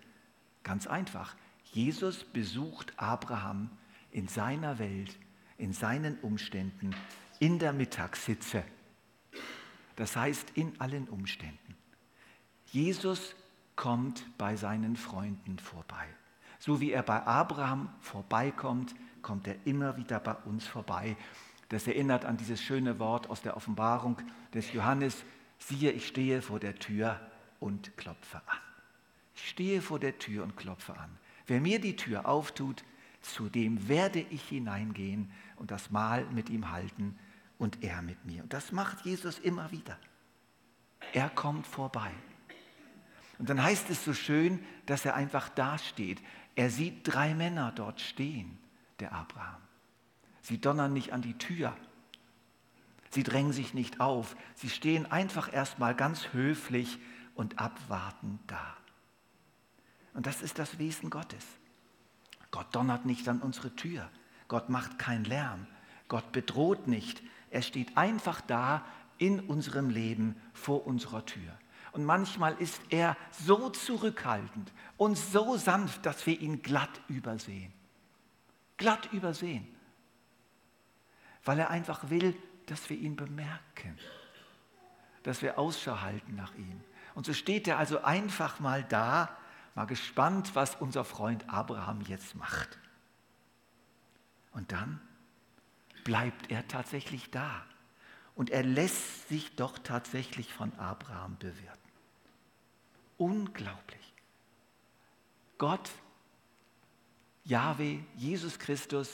Ganz 0.63 0.87
einfach. 0.87 1.35
Jesus 1.71 2.23
besucht 2.23 2.93
Abraham 2.97 3.69
in 4.11 4.27
seiner 4.27 4.79
Welt, 4.79 5.17
in 5.57 5.73
seinen 5.73 6.17
Umständen, 6.19 6.95
in 7.39 7.59
der 7.59 7.73
Mittagssitze. 7.73 8.63
Das 9.95 10.15
heißt, 10.15 10.51
in 10.55 10.79
allen 10.79 11.07
Umständen. 11.07 11.75
Jesus 12.71 13.35
kommt 13.75 14.25
bei 14.37 14.55
seinen 14.55 14.95
Freunden 14.95 15.59
vorbei. 15.59 16.07
So 16.59 16.81
wie 16.81 16.91
er 16.91 17.03
bei 17.03 17.21
Abraham 17.25 17.89
vorbeikommt, 18.01 18.95
kommt 19.21 19.47
er 19.47 19.55
immer 19.65 19.97
wieder 19.97 20.19
bei 20.19 20.33
uns 20.33 20.65
vorbei. 20.67 21.15
Das 21.69 21.87
erinnert 21.87 22.25
an 22.25 22.37
dieses 22.37 22.61
schöne 22.61 22.99
Wort 22.99 23.29
aus 23.29 23.41
der 23.41 23.57
Offenbarung 23.57 24.17
des 24.53 24.71
Johannes, 24.73 25.23
siehe, 25.57 25.91
ich 25.91 26.07
stehe 26.07 26.41
vor 26.41 26.59
der 26.59 26.75
Tür 26.75 27.19
und 27.59 27.95
klopfe 27.97 28.37
an. 28.45 28.57
Ich 29.35 29.49
stehe 29.49 29.81
vor 29.81 29.99
der 29.99 30.17
Tür 30.17 30.43
und 30.43 30.55
klopfe 30.55 30.97
an. 30.97 31.09
Wer 31.47 31.61
mir 31.61 31.79
die 31.79 31.95
Tür 31.95 32.27
auftut, 32.27 32.83
zu 33.21 33.49
dem 33.49 33.87
werde 33.87 34.19
ich 34.19 34.47
hineingehen 34.47 35.31
und 35.55 35.71
das 35.71 35.89
Mahl 35.89 36.25
mit 36.27 36.49
ihm 36.49 36.71
halten 36.71 37.17
und 37.57 37.83
er 37.83 38.01
mit 38.01 38.25
mir. 38.25 38.43
Und 38.43 38.53
das 38.53 38.71
macht 38.71 39.05
Jesus 39.05 39.39
immer 39.39 39.71
wieder. 39.71 39.97
Er 41.13 41.29
kommt 41.29 41.67
vorbei. 41.67 42.11
Und 43.37 43.49
dann 43.49 43.61
heißt 43.61 43.89
es 43.89 44.03
so 44.03 44.13
schön, 44.13 44.63
dass 44.85 45.05
er 45.05 45.15
einfach 45.15 45.49
dasteht. 45.49 46.21
Er 46.55 46.69
sieht 46.69 47.01
drei 47.03 47.33
Männer 47.33 47.71
dort 47.75 47.99
stehen 47.99 48.57
der 48.99 49.13
Abraham. 49.13 49.61
Sie 50.41 50.59
donnern 50.59 50.93
nicht 50.93 51.11
an 51.11 51.21
die 51.21 51.37
Tür. 51.37 51.75
Sie 53.09 53.23
drängen 53.23 53.53
sich 53.53 53.73
nicht 53.73 53.99
auf. 53.99 54.35
Sie 54.55 54.69
stehen 54.69 55.05
einfach 55.11 55.51
erstmal 55.51 55.95
ganz 55.95 56.33
höflich 56.33 56.99
und 57.33 57.59
abwartend 57.59 58.39
da. 58.47 58.77
Und 60.13 60.27
das 60.27 60.41
ist 60.41 60.59
das 60.59 60.79
Wesen 60.79 61.09
Gottes. 61.09 61.45
Gott 62.51 62.73
donnert 62.73 63.05
nicht 63.05 63.27
an 63.27 63.41
unsere 63.41 63.75
Tür. 63.75 64.09
Gott 64.47 64.69
macht 64.69 64.97
keinen 64.97 65.25
Lärm. 65.25 65.67
Gott 66.07 66.31
bedroht 66.31 66.87
nicht. 66.87 67.21
Er 67.49 67.61
steht 67.61 67.95
einfach 67.97 68.41
da 68.41 68.85
in 69.17 69.39
unserem 69.39 69.89
Leben 69.89 70.35
vor 70.53 70.85
unserer 70.85 71.25
Tür. 71.25 71.57
Und 71.91 72.03
manchmal 72.03 72.55
ist 72.55 72.81
er 72.89 73.15
so 73.31 73.69
zurückhaltend 73.69 74.73
und 74.97 75.17
so 75.17 75.55
sanft, 75.55 76.05
dass 76.05 76.25
wir 76.25 76.39
ihn 76.39 76.61
glatt 76.61 77.01
übersehen 77.07 77.71
glatt 78.77 79.11
übersehen, 79.13 79.67
weil 81.43 81.59
er 81.59 81.69
einfach 81.69 82.09
will, 82.09 82.35
dass 82.65 82.89
wir 82.89 82.97
ihn 82.97 83.15
bemerken, 83.15 83.97
dass 85.23 85.41
wir 85.41 85.57
Ausschau 85.57 86.01
halten 86.01 86.35
nach 86.35 86.53
ihm. 86.55 86.81
Und 87.13 87.25
so 87.25 87.33
steht 87.33 87.67
er 87.67 87.77
also 87.77 88.03
einfach 88.03 88.59
mal 88.59 88.83
da, 88.83 89.35
mal 89.75 89.85
gespannt, 89.85 90.55
was 90.55 90.75
unser 90.75 91.05
Freund 91.05 91.49
Abraham 91.49 92.01
jetzt 92.01 92.35
macht. 92.35 92.77
Und 94.51 94.71
dann 94.71 94.99
bleibt 96.05 96.49
er 96.49 96.65
tatsächlich 96.69 97.29
da. 97.31 97.65
Und 98.35 98.49
er 98.49 98.63
lässt 98.63 99.27
sich 99.27 99.55
doch 99.57 99.77
tatsächlich 99.77 100.53
von 100.53 100.73
Abraham 100.75 101.37
bewirten. 101.37 101.91
Unglaublich. 103.17 104.13
Gott 105.57 105.89
Jahwe, 107.43 107.99
Jesus 108.15 108.59
Christus, 108.59 109.09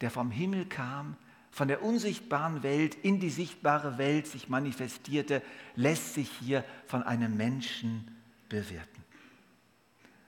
der 0.00 0.10
vom 0.10 0.30
Himmel 0.30 0.66
kam, 0.66 1.16
von 1.50 1.68
der 1.68 1.82
unsichtbaren 1.82 2.62
Welt 2.62 2.94
in 2.94 3.20
die 3.20 3.30
sichtbare 3.30 3.98
Welt 3.98 4.26
sich 4.26 4.48
manifestierte, 4.48 5.42
lässt 5.76 6.14
sich 6.14 6.30
hier 6.40 6.64
von 6.86 7.02
einem 7.02 7.36
Menschen 7.36 8.16
bewirten. 8.48 9.04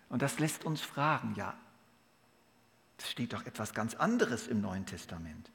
Und 0.08 0.22
das 0.22 0.38
lässt 0.38 0.64
uns 0.64 0.82
fragen, 0.82 1.34
ja, 1.36 1.54
es 2.98 3.10
steht 3.10 3.32
doch 3.32 3.46
etwas 3.46 3.74
ganz 3.74 3.94
anderes 3.94 4.46
im 4.46 4.60
Neuen 4.60 4.86
Testament. 4.86 5.50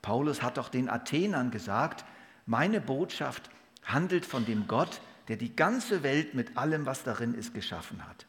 Paulus 0.00 0.42
hat 0.42 0.56
doch 0.56 0.68
den 0.68 0.88
Athenern 0.88 1.50
gesagt, 1.50 2.04
meine 2.46 2.80
Botschaft 2.80 3.50
handelt 3.84 4.26
von 4.26 4.44
dem 4.44 4.66
Gott, 4.66 5.00
der 5.28 5.36
die 5.36 5.54
ganze 5.54 6.02
Welt 6.02 6.34
mit 6.34 6.56
allem, 6.56 6.86
was 6.86 7.04
darin 7.04 7.34
ist, 7.34 7.54
geschaffen 7.54 8.06
hat. 8.06 8.26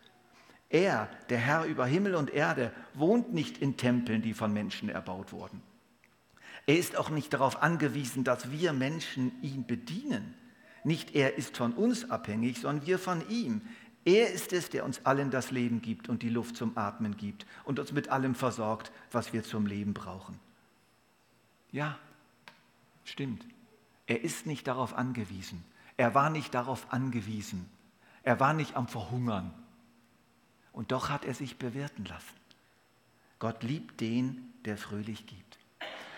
Er, 0.69 1.09
der 1.29 1.37
Herr 1.37 1.65
über 1.65 1.85
Himmel 1.85 2.15
und 2.15 2.31
Erde, 2.31 2.71
wohnt 2.93 3.33
nicht 3.33 3.57
in 3.57 3.77
Tempeln, 3.77 4.21
die 4.21 4.33
von 4.33 4.53
Menschen 4.53 4.89
erbaut 4.89 5.31
wurden. 5.31 5.61
Er 6.65 6.77
ist 6.77 6.95
auch 6.95 7.09
nicht 7.09 7.33
darauf 7.33 7.61
angewiesen, 7.61 8.23
dass 8.23 8.51
wir 8.51 8.73
Menschen 8.73 9.31
ihn 9.41 9.67
bedienen. 9.67 10.33
Nicht 10.83 11.15
er 11.15 11.37
ist 11.37 11.57
von 11.57 11.73
uns 11.73 12.09
abhängig, 12.09 12.59
sondern 12.59 12.85
wir 12.85 12.99
von 12.99 13.27
ihm. 13.29 13.61
Er 14.05 14.31
ist 14.31 14.51
es, 14.51 14.69
der 14.69 14.83
uns 14.83 15.05
allen 15.05 15.31
das 15.31 15.51
Leben 15.51 15.81
gibt 15.81 16.09
und 16.09 16.23
die 16.23 16.29
Luft 16.29 16.57
zum 16.57 16.77
Atmen 16.77 17.15
gibt 17.15 17.45
und 17.63 17.79
uns 17.79 17.93
mit 17.93 18.09
allem 18.09 18.35
versorgt, 18.35 18.91
was 19.11 19.31
wir 19.31 19.43
zum 19.43 19.65
Leben 19.65 19.93
brauchen. 19.93 20.39
Ja, 21.71 21.97
stimmt. 23.05 23.45
Er 24.05 24.21
ist 24.21 24.45
nicht 24.45 24.67
darauf 24.67 24.93
angewiesen. 24.93 25.63
Er 25.95 26.13
war 26.13 26.29
nicht 26.29 26.53
darauf 26.53 26.91
angewiesen. 26.91 27.69
Er 28.23 28.39
war 28.39 28.53
nicht 28.53 28.75
am 28.75 28.87
Verhungern. 28.87 29.53
Und 30.73 30.91
doch 30.91 31.09
hat 31.09 31.23
er 31.23 31.33
sich 31.33 31.57
bewirten 31.57 32.03
lassen. 32.05 32.35
Gott 33.39 33.63
liebt 33.63 34.01
den, 34.01 34.53
der 34.65 34.77
fröhlich 34.77 35.27
gibt. 35.27 35.59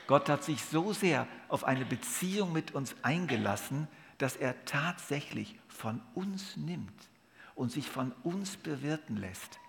Gott 0.07 0.29
hat 0.29 0.43
sich 0.43 0.63
so 0.63 0.93
sehr 0.93 1.27
auf 1.49 1.63
eine 1.63 1.85
Beziehung 1.85 2.51
mit 2.51 2.73
uns 2.73 2.95
eingelassen, 3.03 3.87
dass 4.17 4.35
er 4.35 4.65
tatsächlich 4.65 5.59
von 5.67 6.01
uns 6.13 6.57
nimmt 6.57 7.09
und 7.55 7.71
sich 7.71 7.89
von 7.89 8.11
uns 8.23 8.57
bewirten 8.57 9.17
lässt 9.17 9.59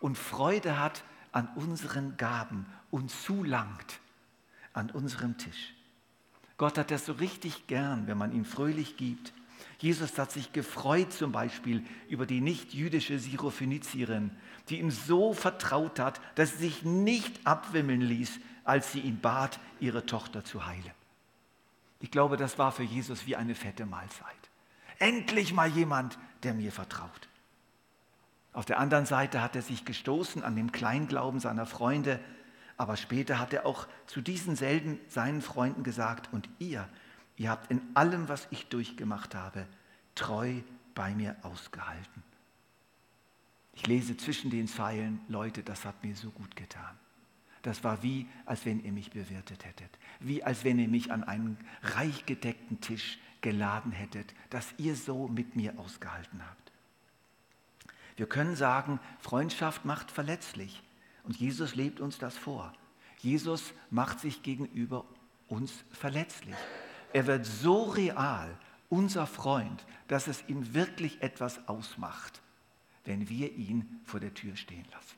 und 0.00 0.18
Freude 0.18 0.78
hat 0.78 1.04
an 1.32 1.48
unseren 1.54 2.16
Gaben 2.16 2.66
und 2.90 3.10
zulangt 3.10 4.00
an 4.72 4.90
unserem 4.90 5.38
Tisch. 5.38 5.74
Gott 6.56 6.78
hat 6.78 6.90
das 6.90 7.06
so 7.06 7.12
richtig 7.12 7.66
gern, 7.66 8.06
wenn 8.06 8.18
man 8.18 8.32
ihm 8.32 8.44
fröhlich 8.44 8.96
gibt 8.96 9.32
Jesus 9.78 10.18
hat 10.18 10.32
sich 10.32 10.52
gefreut 10.52 11.12
zum 11.12 11.32
Beispiel 11.32 11.84
über 12.08 12.26
die 12.26 12.40
nicht-jüdische 12.40 13.18
Syrophönizierin, 13.18 14.30
die 14.68 14.78
ihm 14.78 14.90
so 14.90 15.34
vertraut 15.34 15.98
hat, 15.98 16.20
dass 16.36 16.52
sie 16.52 16.68
sich 16.68 16.84
nicht 16.84 17.46
abwimmeln 17.46 18.00
ließ, 18.00 18.40
als 18.64 18.92
sie 18.92 19.00
ihn 19.00 19.20
bat, 19.20 19.60
ihre 19.80 20.06
Tochter 20.06 20.44
zu 20.44 20.64
heilen. 20.64 20.92
Ich 22.00 22.10
glaube, 22.10 22.36
das 22.36 22.58
war 22.58 22.72
für 22.72 22.82
Jesus 22.82 23.26
wie 23.26 23.36
eine 23.36 23.54
fette 23.54 23.86
Mahlzeit. 23.86 24.24
Endlich 24.98 25.52
mal 25.52 25.68
jemand, 25.68 26.18
der 26.42 26.54
mir 26.54 26.72
vertraut. 26.72 27.28
Auf 28.54 28.64
der 28.64 28.78
anderen 28.78 29.04
Seite 29.04 29.42
hat 29.42 29.54
er 29.54 29.62
sich 29.62 29.84
gestoßen 29.84 30.42
an 30.42 30.56
dem 30.56 30.72
Kleinglauben 30.72 31.40
seiner 31.40 31.66
Freunde, 31.66 32.18
aber 32.76 32.96
später 32.96 33.38
hat 33.38 33.52
er 33.52 33.66
auch 33.66 33.86
zu 34.06 34.22
diesen 34.22 34.56
selben 34.56 34.98
seinen 35.08 35.42
Freunden 35.42 35.82
gesagt, 35.82 36.32
und 36.32 36.48
ihr, 36.58 36.88
Ihr 37.36 37.50
habt 37.50 37.70
in 37.70 37.80
allem, 37.94 38.28
was 38.28 38.46
ich 38.50 38.66
durchgemacht 38.66 39.34
habe, 39.34 39.66
treu 40.14 40.60
bei 40.94 41.14
mir 41.14 41.36
ausgehalten. 41.42 42.22
Ich 43.72 43.86
lese 43.86 44.16
zwischen 44.16 44.50
den 44.50 44.68
Zeilen, 44.68 45.20
Leute, 45.28 45.64
das 45.64 45.84
hat 45.84 46.04
mir 46.04 46.14
so 46.14 46.30
gut 46.30 46.54
getan. 46.54 46.96
Das 47.62 47.82
war 47.82 48.02
wie, 48.02 48.28
als 48.46 48.64
wenn 48.66 48.84
ihr 48.84 48.92
mich 48.92 49.10
bewirtet 49.10 49.64
hättet. 49.64 49.90
Wie, 50.20 50.44
als 50.44 50.62
wenn 50.64 50.78
ihr 50.78 50.88
mich 50.88 51.10
an 51.10 51.24
einen 51.24 51.56
reich 51.82 52.24
gedeckten 52.26 52.80
Tisch 52.80 53.18
geladen 53.40 53.90
hättet, 53.90 54.32
dass 54.50 54.74
ihr 54.76 54.94
so 54.94 55.26
mit 55.26 55.56
mir 55.56 55.76
ausgehalten 55.78 56.40
habt. 56.46 56.63
Wir 58.16 58.26
können 58.26 58.56
sagen, 58.56 59.00
Freundschaft 59.20 59.84
macht 59.84 60.10
verletzlich. 60.10 60.82
Und 61.24 61.36
Jesus 61.36 61.74
lebt 61.74 62.00
uns 62.00 62.18
das 62.18 62.36
vor. 62.36 62.72
Jesus 63.18 63.72
macht 63.90 64.20
sich 64.20 64.42
gegenüber 64.42 65.04
uns 65.48 65.72
verletzlich. 65.92 66.54
Er 67.12 67.26
wird 67.26 67.46
so 67.46 67.84
real, 67.84 68.56
unser 68.88 69.26
Freund, 69.26 69.84
dass 70.08 70.26
es 70.26 70.44
ihm 70.48 70.74
wirklich 70.74 71.22
etwas 71.22 71.66
ausmacht, 71.68 72.42
wenn 73.04 73.28
wir 73.28 73.52
ihn 73.54 74.00
vor 74.04 74.20
der 74.20 74.34
Tür 74.34 74.56
stehen 74.56 74.84
lassen. 74.92 75.16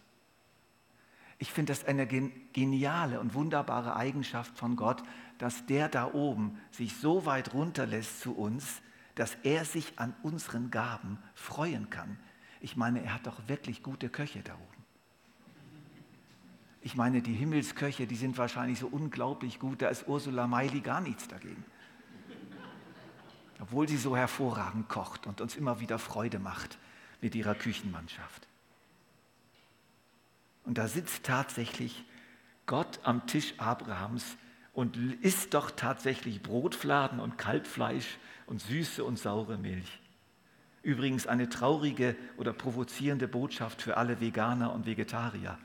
Ich 1.39 1.53
finde 1.53 1.73
das 1.73 1.85
eine 1.85 2.07
geniale 2.07 3.21
und 3.21 3.35
wunderbare 3.35 3.97
Eigenschaft 3.97 4.57
von 4.57 4.77
Gott, 4.77 5.03
dass 5.39 5.67
der 5.67 5.89
da 5.89 6.13
oben 6.15 6.59
sich 6.71 6.97
so 6.97 7.27
weit 7.27 7.53
runterlässt 7.53 8.21
zu 8.21 8.35
uns, 8.35 8.81
dass 9.17 9.37
er 9.43 9.65
sich 9.65 9.99
an 9.99 10.15
unseren 10.23 10.71
Gaben 10.71 11.19
freuen 11.35 11.91
kann. 11.91 12.19
Ich 12.67 12.75
meine, 12.75 13.01
er 13.01 13.15
hat 13.15 13.29
doch 13.29 13.47
wirklich 13.47 13.85
gute 13.85 14.09
Köche 14.09 14.43
da 14.43 14.53
oben. 14.55 14.85
Ich 16.83 16.97
meine, 16.97 17.23
die 17.23 17.33
Himmelsköche, 17.33 18.09
die 18.09 18.17
sind 18.17 18.39
wahrscheinlich 18.39 18.81
so 18.81 18.89
unglaublich 18.89 19.61
gut, 19.61 19.83
da 19.83 19.89
ist 19.89 20.09
Ursula 20.09 20.49
Meili 20.49 20.81
gar 20.81 21.01
nichts 21.01 21.29
dagegen. 21.29 21.65
Obwohl 23.61 23.87
sie 23.87 23.97
so 23.97 24.17
hervorragend 24.17 24.89
kocht 24.89 25.29
und 25.29 25.41
uns 25.41 25.55
immer 25.55 25.79
wieder 25.79 26.01
Freude 26.01 26.41
macht 26.41 26.77
mit 27.21 27.37
ihrer 27.37 27.55
Küchenmannschaft. 27.55 28.49
Und 30.65 30.77
da 30.77 30.89
sitzt 30.89 31.23
tatsächlich 31.23 32.05
Gott 32.67 32.99
am 33.05 33.29
Tisch 33.29 33.55
Abrahams 33.59 34.37
und 34.73 34.97
isst 35.23 35.55
doch 35.55 35.71
tatsächlich 35.71 36.43
Brotfladen 36.43 37.21
und 37.21 37.39
Kalbfleisch 37.39 38.19
und 38.47 38.61
süße 38.61 39.05
und 39.05 39.21
saure 39.21 39.57
Milch. 39.57 40.01
Übrigens 40.87 41.27
eine 41.27 41.49
traurige 41.49 42.15
oder 42.37 42.53
provozierende 42.53 43.27
Botschaft 43.27 43.83
für 43.83 43.97
alle 43.97 44.21
Veganer 44.21 44.73
und 44.73 44.87
Vegetarier. 44.87 45.59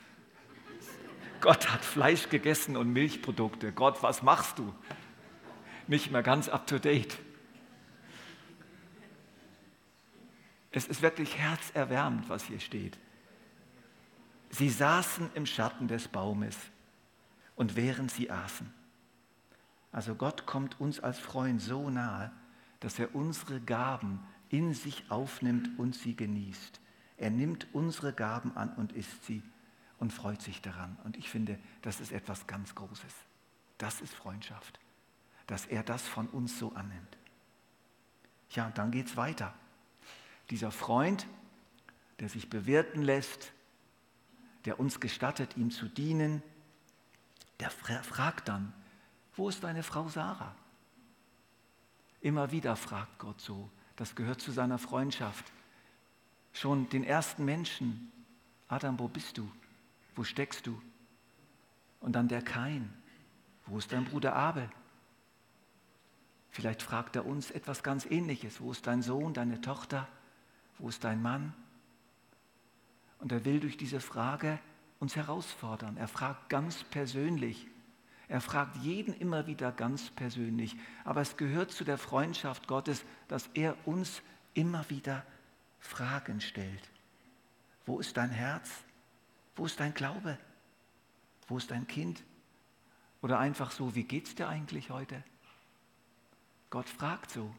Gott 1.41 1.71
hat 1.71 1.85
Fleisch 1.85 2.29
gegessen 2.29 2.75
und 2.75 2.91
Milchprodukte. 2.91 3.71
Gott, 3.71 4.01
was 4.01 4.23
machst 4.23 4.57
du? 4.57 4.73
Nicht 5.85 6.09
mehr 6.09 6.23
ganz 6.23 6.49
up-to-date. 6.49 7.19
Es 10.71 10.87
ist 10.87 11.03
wirklich 11.03 11.37
herzerwärmend, 11.37 12.27
was 12.27 12.45
hier 12.45 12.59
steht. 12.59 12.97
Sie 14.49 14.71
saßen 14.71 15.29
im 15.35 15.45
Schatten 15.45 15.87
des 15.87 16.07
Baumes 16.07 16.57
und 17.55 17.75
während 17.75 18.09
sie 18.09 18.31
aßen. 18.31 18.73
Also 19.91 20.15
Gott 20.15 20.47
kommt 20.47 20.81
uns 20.81 20.99
als 20.99 21.19
Freund 21.19 21.61
so 21.61 21.91
nahe, 21.91 22.31
dass 22.79 22.97
er 22.97 23.13
unsere 23.13 23.61
Gaben 23.61 24.19
in 24.51 24.73
sich 24.73 25.09
aufnimmt 25.09 25.79
und 25.79 25.95
sie 25.95 26.15
genießt. 26.15 26.79
Er 27.17 27.29
nimmt 27.29 27.67
unsere 27.73 28.13
Gaben 28.13 28.55
an 28.55 28.73
und 28.73 28.91
isst 28.91 29.25
sie 29.25 29.41
und 29.97 30.11
freut 30.11 30.41
sich 30.41 30.61
daran. 30.61 30.97
Und 31.03 31.17
ich 31.17 31.29
finde, 31.29 31.57
das 31.81 31.99
ist 31.99 32.11
etwas 32.11 32.47
ganz 32.47 32.75
Großes. 32.75 33.13
Das 33.77 34.01
ist 34.01 34.13
Freundschaft, 34.13 34.79
dass 35.47 35.65
er 35.65 35.83
das 35.83 36.07
von 36.07 36.27
uns 36.27 36.59
so 36.59 36.73
annimmt. 36.73 37.17
Ja, 38.51 38.67
und 38.67 38.77
dann 38.77 38.91
geht 38.91 39.07
es 39.07 39.17
weiter. 39.17 39.53
Dieser 40.49 40.71
Freund, 40.71 41.25
der 42.19 42.27
sich 42.27 42.49
bewirten 42.49 43.01
lässt, 43.01 43.53
der 44.65 44.79
uns 44.79 44.99
gestattet, 44.99 45.55
ihm 45.57 45.71
zu 45.71 45.87
dienen, 45.87 46.43
der 47.59 47.69
fragt 47.69 48.49
dann, 48.49 48.73
wo 49.35 49.47
ist 49.49 49.63
deine 49.63 49.83
Frau 49.83 50.09
Sarah? 50.09 50.55
Immer 52.19 52.51
wieder 52.51 52.75
fragt 52.75 53.17
Gott 53.17 53.39
so, 53.39 53.71
das 54.01 54.15
gehört 54.15 54.41
zu 54.41 54.51
seiner 54.51 54.79
Freundschaft. 54.79 55.45
Schon 56.53 56.89
den 56.89 57.03
ersten 57.03 57.45
Menschen, 57.45 58.11
Adam, 58.67 58.97
wo 58.97 59.07
bist 59.07 59.37
du? 59.37 59.47
Wo 60.15 60.23
steckst 60.23 60.65
du? 60.65 60.81
Und 61.99 62.13
dann 62.13 62.27
der 62.27 62.41
Kain, 62.41 62.91
wo 63.67 63.77
ist 63.77 63.91
dein 63.91 64.05
Bruder 64.05 64.35
Abel? 64.35 64.67
Vielleicht 66.49 66.81
fragt 66.81 67.15
er 67.15 67.27
uns 67.27 67.51
etwas 67.51 67.83
ganz 67.83 68.07
Ähnliches. 68.07 68.59
Wo 68.59 68.71
ist 68.71 68.87
dein 68.87 69.03
Sohn, 69.03 69.35
deine 69.35 69.61
Tochter? 69.61 70.07
Wo 70.79 70.89
ist 70.89 71.03
dein 71.03 71.21
Mann? 71.21 71.53
Und 73.19 73.31
er 73.31 73.45
will 73.45 73.59
durch 73.59 73.77
diese 73.77 73.99
Frage 73.99 74.57
uns 74.99 75.15
herausfordern. 75.15 75.97
Er 75.97 76.07
fragt 76.07 76.49
ganz 76.49 76.83
persönlich. 76.85 77.67
Er 78.31 78.39
fragt 78.39 78.77
jeden 78.77 79.13
immer 79.13 79.45
wieder 79.45 79.73
ganz 79.73 80.09
persönlich. 80.09 80.77
Aber 81.03 81.19
es 81.19 81.35
gehört 81.35 81.69
zu 81.69 81.83
der 81.83 81.97
Freundschaft 81.97 82.65
Gottes, 82.65 83.03
dass 83.27 83.49
er 83.55 83.75
uns 83.85 84.21
immer 84.53 84.89
wieder 84.89 85.25
Fragen 85.79 86.39
stellt. 86.39 86.89
Wo 87.85 87.99
ist 87.99 88.15
dein 88.15 88.29
Herz? 88.29 88.69
Wo 89.57 89.65
ist 89.65 89.81
dein 89.81 89.93
Glaube? 89.93 90.37
Wo 91.49 91.57
ist 91.57 91.71
dein 91.71 91.87
Kind? 91.87 92.23
Oder 93.21 93.37
einfach 93.37 93.71
so, 93.71 93.95
wie 93.95 94.05
geht's 94.05 94.33
dir 94.33 94.47
eigentlich 94.47 94.91
heute? 94.91 95.21
Gott 96.69 96.87
fragt 96.87 97.31
so. 97.31 97.53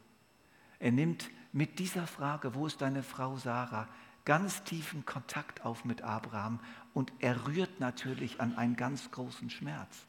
Er 0.79 0.93
nimmt 0.93 1.29
mit 1.53 1.81
dieser 1.81 2.07
Frage, 2.07 2.55
wo 2.55 2.67
ist 2.67 2.81
deine 2.81 3.03
Frau 3.03 3.37
Sarah, 3.37 3.91
ganz 4.25 4.65
tiefen 4.65 5.05
Kontakt 5.05 5.67
auf 5.67 5.85
mit 5.85 6.01
Abraham 6.01 6.61
und 6.95 7.13
er 7.19 7.47
rührt 7.47 7.79
natürlich 7.79 8.41
an 8.41 8.57
einen 8.57 8.77
ganz 8.77 9.11
großen 9.11 9.51
Schmerz. 9.51 10.07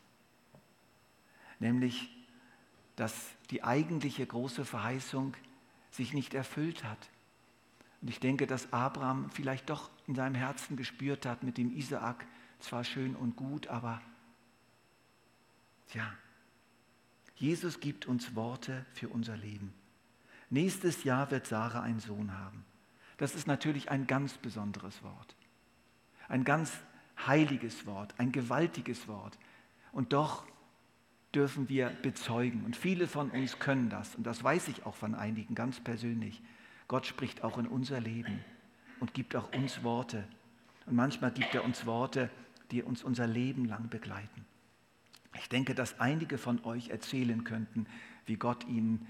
Nämlich, 1.64 2.10
dass 2.98 3.14
die 3.50 3.64
eigentliche 3.64 4.28
große 4.28 4.66
Verheißung 4.66 5.34
sich 5.92 6.12
nicht 6.12 6.34
erfüllt 6.34 6.84
hat. 6.84 7.10
Und 8.02 8.10
ich 8.10 8.20
denke, 8.20 8.48
dass 8.48 8.74
Abraham 8.74 9.30
vielleicht 9.30 9.70
doch 9.70 9.90
in 10.06 10.14
seinem 10.14 10.36
Herzen 10.36 10.76
gespürt 10.76 11.26
hat 11.26 11.42
mit 11.42 11.58
dem 11.58 11.74
Isaak, 11.74 12.26
zwar 12.60 12.84
schön 12.84 13.16
und 13.16 13.38
gut, 13.38 13.68
aber 13.68 14.02
ja, 15.94 16.14
Jesus 17.38 17.80
gibt 17.80 18.08
uns 18.08 18.36
Worte 18.36 18.86
für 18.92 19.08
unser 19.08 19.38
Leben. 19.38 19.74
Nächstes 20.50 21.06
Jahr 21.06 21.32
wird 21.32 21.48
Sarah 21.48 21.82
einen 21.82 22.02
Sohn 22.02 22.38
haben. 22.38 22.66
Das 23.16 23.36
ist 23.36 23.48
natürlich 23.48 23.90
ein 23.90 24.06
ganz 24.06 24.34
besonderes 24.34 25.02
Wort. 25.02 25.36
Ein 26.28 26.44
ganz 26.44 26.74
heiliges 27.26 27.86
Wort, 27.86 28.16
ein 28.18 28.34
gewaltiges 28.34 29.08
Wort. 29.08 29.38
Und 29.94 30.12
doch 30.12 30.46
dürfen 31.34 31.70
wir 31.70 31.90
bezeugen. 32.02 32.64
Und 32.66 32.76
viele 32.76 33.08
von 33.08 33.30
uns 33.32 33.60
können 33.60 33.90
das. 33.90 34.16
Und 34.16 34.26
das 34.26 34.44
weiß 34.44 34.68
ich 34.68 34.86
auch 34.86 34.96
von 34.96 35.16
einigen 35.16 35.56
ganz 35.56 35.80
persönlich. 35.80 36.42
Gott 36.88 37.06
spricht 37.06 37.44
auch 37.44 37.58
in 37.58 37.68
unser 37.68 38.00
Leben 38.00 38.44
und 39.00 39.14
gibt 39.14 39.36
auch 39.36 39.52
uns 39.54 39.84
Worte. 39.84 40.24
Und 40.86 40.96
manchmal 40.96 41.32
gibt 41.32 41.56
er 41.56 41.64
uns 41.64 41.86
Worte, 41.86 42.30
die 42.72 42.84
uns 42.84 43.04
unser 43.04 43.28
Leben 43.28 43.66
lang 43.66 43.90
begleiten. 43.90 44.46
Ich 45.36 45.50
denke, 45.50 45.74
dass 45.74 46.00
einige 46.00 46.38
von 46.38 46.64
euch 46.64 46.90
erzählen 46.90 47.44
könnten, 47.44 47.88
wie 48.26 48.36
Gott 48.36 48.68
ihnen 48.68 49.08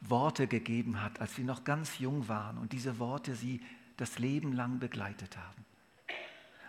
Worte 0.00 0.46
gegeben 0.46 1.02
hat, 1.02 1.20
als 1.20 1.34
sie 1.34 1.42
noch 1.42 1.64
ganz 1.64 1.98
jung 1.98 2.28
waren 2.28 2.58
und 2.58 2.72
diese 2.72 2.98
Worte 2.98 3.34
sie 3.34 3.60
das 3.96 4.18
Leben 4.18 4.52
lang 4.52 4.78
begleitet 4.78 5.36
haben. 5.36 5.64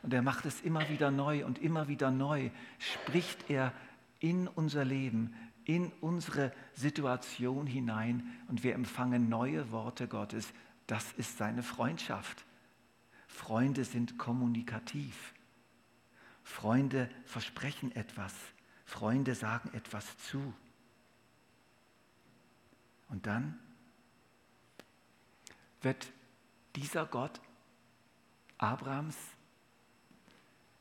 Und 0.02 0.14
er 0.14 0.22
macht 0.22 0.46
es 0.46 0.62
immer 0.62 0.88
wieder 0.90 1.12
neu 1.12 1.46
und 1.46 1.60
immer 1.60 1.88
wieder 1.88 2.12
neu 2.12 2.50
spricht 2.80 3.50
er 3.50 3.74
in 4.20 4.48
unser 4.48 4.86
Leben, 4.86 5.36
in 5.66 5.92
unsere 6.02 6.54
Situation 6.74 7.68
hinein 7.68 8.30
und 8.48 8.64
wir 8.64 8.74
empfangen 8.74 9.30
neue 9.30 9.72
Worte 9.72 10.08
Gottes. 10.08 10.54
Das 10.88 11.12
ist 11.14 11.38
seine 11.38 11.64
Freundschaft. 11.64 12.46
Freunde 13.28 13.84
sind 13.84 14.18
kommunikativ. 14.18 15.34
Freunde 16.44 17.10
versprechen 17.26 17.94
etwas. 17.96 18.34
Freunde 18.86 19.36
sagen 19.36 19.70
etwas 19.74 20.18
zu. 20.20 20.54
Und 23.10 23.28
dann 23.28 23.60
wird 25.82 26.12
dieser 26.76 27.06
Gott 27.06 27.42
Abrahams, 28.58 29.18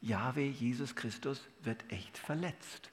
Jahwe, 0.00 0.42
Jesus 0.42 0.94
Christus, 0.94 1.42
wird 1.62 1.90
echt 1.90 2.16
verletzt. 2.16 2.90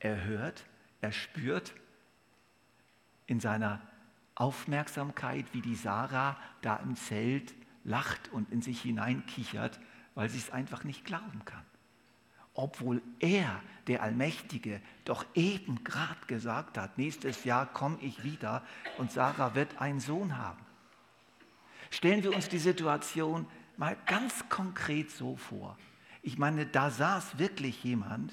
Er 0.00 0.24
hört, 0.24 0.64
er 1.00 1.12
spürt 1.12 1.74
in 3.26 3.40
seiner 3.40 3.80
Aufmerksamkeit, 4.34 5.46
wie 5.52 5.60
die 5.60 5.74
Sarah 5.74 6.36
da 6.62 6.76
im 6.76 6.96
Zelt 6.96 7.54
lacht 7.84 8.28
und 8.32 8.50
in 8.50 8.62
sich 8.62 8.82
hineinkichert, 8.82 9.80
weil 10.14 10.28
sie 10.28 10.38
es 10.38 10.50
einfach 10.50 10.84
nicht 10.84 11.04
glauben 11.04 11.44
kann 11.44 11.64
obwohl 12.58 13.00
er, 13.20 13.62
der 13.86 14.02
Allmächtige, 14.02 14.82
doch 15.04 15.24
eben 15.34 15.84
gerade 15.84 16.26
gesagt 16.26 16.76
hat, 16.76 16.98
nächstes 16.98 17.44
Jahr 17.44 17.66
komme 17.66 17.98
ich 18.00 18.24
wieder 18.24 18.64
und 18.98 19.12
Sarah 19.12 19.54
wird 19.54 19.80
einen 19.80 20.00
Sohn 20.00 20.36
haben. 20.36 20.58
Stellen 21.88 22.24
wir 22.24 22.34
uns 22.34 22.48
die 22.48 22.58
Situation 22.58 23.46
mal 23.76 23.96
ganz 24.06 24.48
konkret 24.48 25.12
so 25.12 25.36
vor. 25.36 25.78
Ich 26.20 26.36
meine, 26.36 26.66
da 26.66 26.90
saß 26.90 27.38
wirklich 27.38 27.84
jemand, 27.84 28.32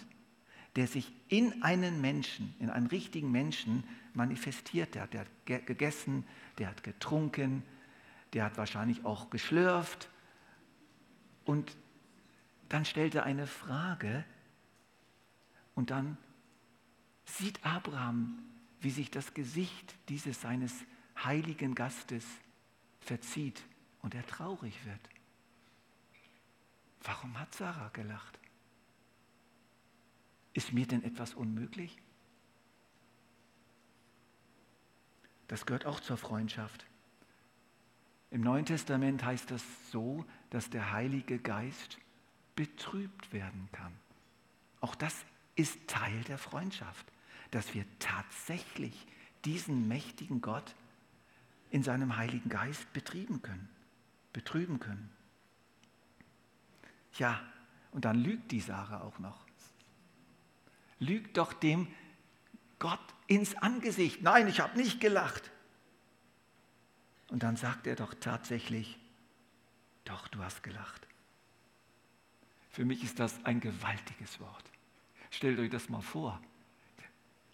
der 0.76 0.88
sich 0.88 1.12
in 1.30 1.64
einen 1.64 2.02
Menschen, 2.02 2.54
in 2.60 2.70
einen 2.70 2.88
richtigen 2.88 3.32
Menschen 3.32 3.84
manifestiert. 4.14 4.96
Der 4.96 5.04
hat 5.04 5.28
gegessen, 5.46 6.26
der 6.58 6.68
hat 6.68 6.84
getrunken, 6.84 7.64
der 8.34 8.46
hat 8.46 8.58
wahrscheinlich 8.58 9.06
auch 9.06 9.30
geschlürft. 9.30 10.10
Und 11.46 11.76
dann 12.70 12.84
stellt 12.84 13.16
er 13.16 13.24
eine 13.24 13.48
Frage 13.48 14.26
und 15.76 15.92
dann 15.92 16.18
sieht 17.26 17.64
Abraham, 17.66 18.40
wie 18.82 18.90
sich 18.90 19.12
das 19.12 19.34
Gesicht 19.34 19.96
dieses 20.10 20.42
seines 20.42 20.74
heiligen 21.24 21.76
Gastes 21.76 22.26
verzieht 23.00 23.62
und 24.02 24.16
er 24.16 24.26
traurig 24.26 24.86
wird. 24.86 25.00
Warum 27.04 27.40
hat 27.40 27.54
Sarah 27.54 27.90
gelacht? 27.90 28.40
Ist 30.56 30.72
mir 30.72 30.88
denn 30.88 31.04
etwas 31.04 31.34
unmöglich? 31.34 31.98
Das 35.50 35.66
gehört 35.66 35.86
auch 35.86 36.00
zur 36.00 36.16
Freundschaft. 36.16 36.86
Im 38.32 38.40
Neuen 38.40 38.66
Testament 38.66 39.22
heißt 39.24 39.52
das 39.52 39.62
so, 39.92 40.26
dass 40.52 40.70
der 40.70 40.94
Heilige 40.94 41.40
Geist 41.40 41.98
betrübt 42.56 43.34
werden 43.34 43.68
kann. 43.74 43.92
Auch 44.80 44.96
das 44.96 45.26
ist 45.58 45.78
Teil 45.88 46.22
der 46.24 46.38
Freundschaft, 46.38 47.06
dass 47.52 47.74
wir 47.74 47.84
tatsächlich 48.00 49.06
diesen 49.44 49.90
mächtigen 49.90 50.40
Gott 50.40 50.74
in 51.70 51.84
seinem 51.84 52.16
Heiligen 52.16 52.48
Geist 52.48 52.92
betrieben 52.94 53.42
können, 53.42 53.68
betrüben 54.32 54.80
können. 54.80 55.12
Ja, 57.18 57.42
und 57.92 58.06
dann 58.06 58.16
lügt 58.16 58.54
die 58.54 58.62
Sarah 58.62 59.02
auch 59.02 59.20
noch. 59.20 59.45
Lügt 61.00 61.38
doch 61.38 61.54
dem 61.54 61.88
Gott 62.80 63.00
ins 63.28 63.56
Angesicht. 63.56 64.22
Nein, 64.22 64.48
ich 64.48 64.60
habe 64.60 64.78
nicht 64.78 65.00
gelacht. 65.00 65.52
Und 67.30 67.44
dann 67.44 67.58
sagt 67.58 67.88
er 67.88 67.96
doch 67.96 68.14
tatsächlich, 68.14 69.00
doch, 70.04 70.28
du 70.28 70.44
hast 70.44 70.62
gelacht. 70.64 71.08
Für 72.70 72.86
mich 72.86 73.04
ist 73.04 73.20
das 73.20 73.44
ein 73.46 73.60
gewaltiges 73.60 74.40
Wort. 74.40 74.64
Stellt 75.32 75.60
euch 75.60 75.70
das 75.70 75.90
mal 75.90 76.02
vor. 76.02 76.42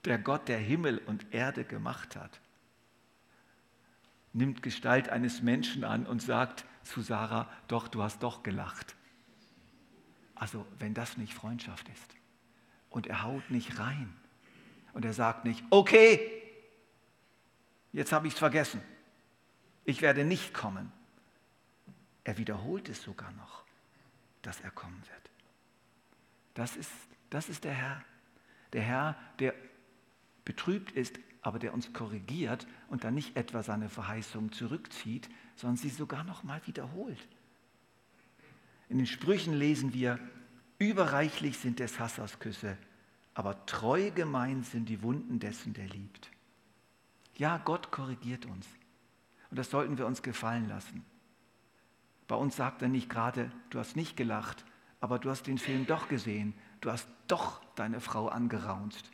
Der 0.06 0.18
Gott, 0.18 0.48
der 0.48 0.58
Himmel 0.58 0.98
und 0.98 1.34
Erde 1.34 1.64
gemacht 1.64 2.16
hat, 2.16 2.42
nimmt 4.34 4.64
Gestalt 4.64 5.10
eines 5.10 5.42
Menschen 5.42 5.84
an 5.84 6.06
und 6.06 6.22
sagt 6.22 6.66
zu 6.84 7.02
Sarah, 7.02 7.50
doch, 7.68 7.88
du 7.88 8.02
hast 8.02 8.24
doch 8.24 8.44
gelacht. 8.44 8.96
Also 10.36 10.66
wenn 10.80 10.94
das 10.94 11.18
nicht 11.18 11.34
Freundschaft 11.34 11.88
ist 11.90 12.21
und 12.92 13.08
er 13.08 13.24
haut 13.24 13.50
nicht 13.50 13.80
rein 13.80 14.14
und 14.94 15.04
er 15.04 15.14
sagt 15.14 15.46
nicht, 15.46 15.64
okay, 15.72 16.20
jetzt 17.92 18.12
habe 18.12 18.28
ich 18.28 18.34
es 18.34 18.40
vergessen, 18.40 18.82
ich 19.84 20.04
werde 20.04 20.24
nicht 20.24 20.54
kommen. 20.54 20.92
Er 22.24 22.38
wiederholt 22.38 22.88
es 22.88 23.02
sogar 23.02 23.32
noch, 23.32 23.64
dass 24.44 24.62
er 24.62 24.70
kommen 24.70 25.02
wird. 25.10 25.32
Das 26.54 26.76
ist, 26.76 26.92
das 27.32 27.50
ist 27.50 27.64
der 27.64 27.74
Herr. 27.74 28.04
Der 28.74 28.82
Herr, 28.82 29.16
der 29.40 29.56
betrübt 30.46 30.92
ist, 30.92 31.20
aber 31.42 31.58
der 31.58 31.74
uns 31.74 31.94
korrigiert 31.94 32.68
und 32.90 33.04
dann 33.04 33.16
nicht 33.16 33.36
etwa 33.36 33.64
seine 33.64 33.90
Verheißung 33.90 34.52
zurückzieht, 34.52 35.30
sondern 35.56 35.78
sie 35.78 35.90
sogar 35.90 36.24
noch 36.24 36.44
mal 36.44 36.62
wiederholt. 36.68 37.28
In 38.90 38.98
den 38.98 39.08
Sprüchen 39.08 39.54
lesen 39.54 39.94
wir, 39.94 40.20
überreichlich 40.82 41.60
sind 41.60 41.80
des 41.80 42.00
Hassers 42.00 42.40
Küsse, 42.40 42.76
aber 43.36 43.66
treu 43.68 44.10
gemeint 44.12 44.66
sind 44.66 44.90
die 44.90 45.04
Wunden 45.04 45.40
dessen, 45.40 45.74
der 45.74 45.88
liebt. 45.88 46.32
Ja, 47.38 47.58
Gott 47.58 47.92
korrigiert 47.92 48.46
uns. 48.48 48.68
Und 49.52 49.60
das 49.60 49.70
sollten 49.70 49.98
wir 49.98 50.08
uns 50.08 50.24
gefallen 50.24 50.68
lassen. 50.68 51.06
Bei 52.28 52.36
uns 52.36 52.56
sagt 52.56 52.82
er 52.82 52.88
nicht 52.88 53.10
gerade, 53.10 53.52
du 53.70 53.80
hast 53.80 53.96
nicht 53.96 54.18
gelacht, 54.18 54.66
aber 55.02 55.20
du 55.20 55.30
hast 55.30 55.44
den 55.44 55.58
Film 55.58 55.86
doch 55.86 56.08
gesehen. 56.08 56.54
Du 56.80 56.92
hast 56.92 57.08
doch 57.28 57.62
deine 57.76 58.00
Frau 58.00 58.28
angeraunzt. 58.28 59.12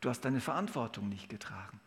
Du 0.00 0.10
hast 0.10 0.20
deine 0.20 0.40
Verantwortung 0.40 1.08
nicht 1.08 1.28
getragen. 1.28 1.80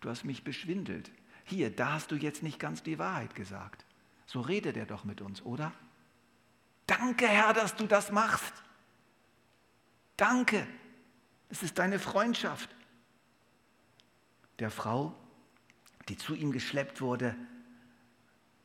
Du 0.00 0.08
hast 0.08 0.24
mich 0.24 0.44
beschwindelt. 0.44 1.10
Hier, 1.44 1.74
da 1.74 1.94
hast 1.94 2.10
du 2.10 2.16
jetzt 2.16 2.42
nicht 2.42 2.58
ganz 2.58 2.82
die 2.82 2.98
Wahrheit 2.98 3.34
gesagt. 3.34 3.84
So 4.26 4.40
redet 4.40 4.76
er 4.76 4.86
doch 4.86 5.04
mit 5.04 5.20
uns, 5.20 5.42
oder? 5.42 5.72
Danke, 6.90 7.28
Herr, 7.28 7.52
dass 7.52 7.76
du 7.76 7.86
das 7.86 8.10
machst. 8.10 8.52
Danke. 10.16 10.66
Es 11.48 11.62
ist 11.62 11.78
deine 11.78 11.98
Freundschaft. 11.98 12.68
Der 14.58 14.70
Frau 14.70 15.14
die 16.10 16.16
zu 16.16 16.34
ihm 16.34 16.50
geschleppt 16.50 17.00
wurde, 17.00 17.36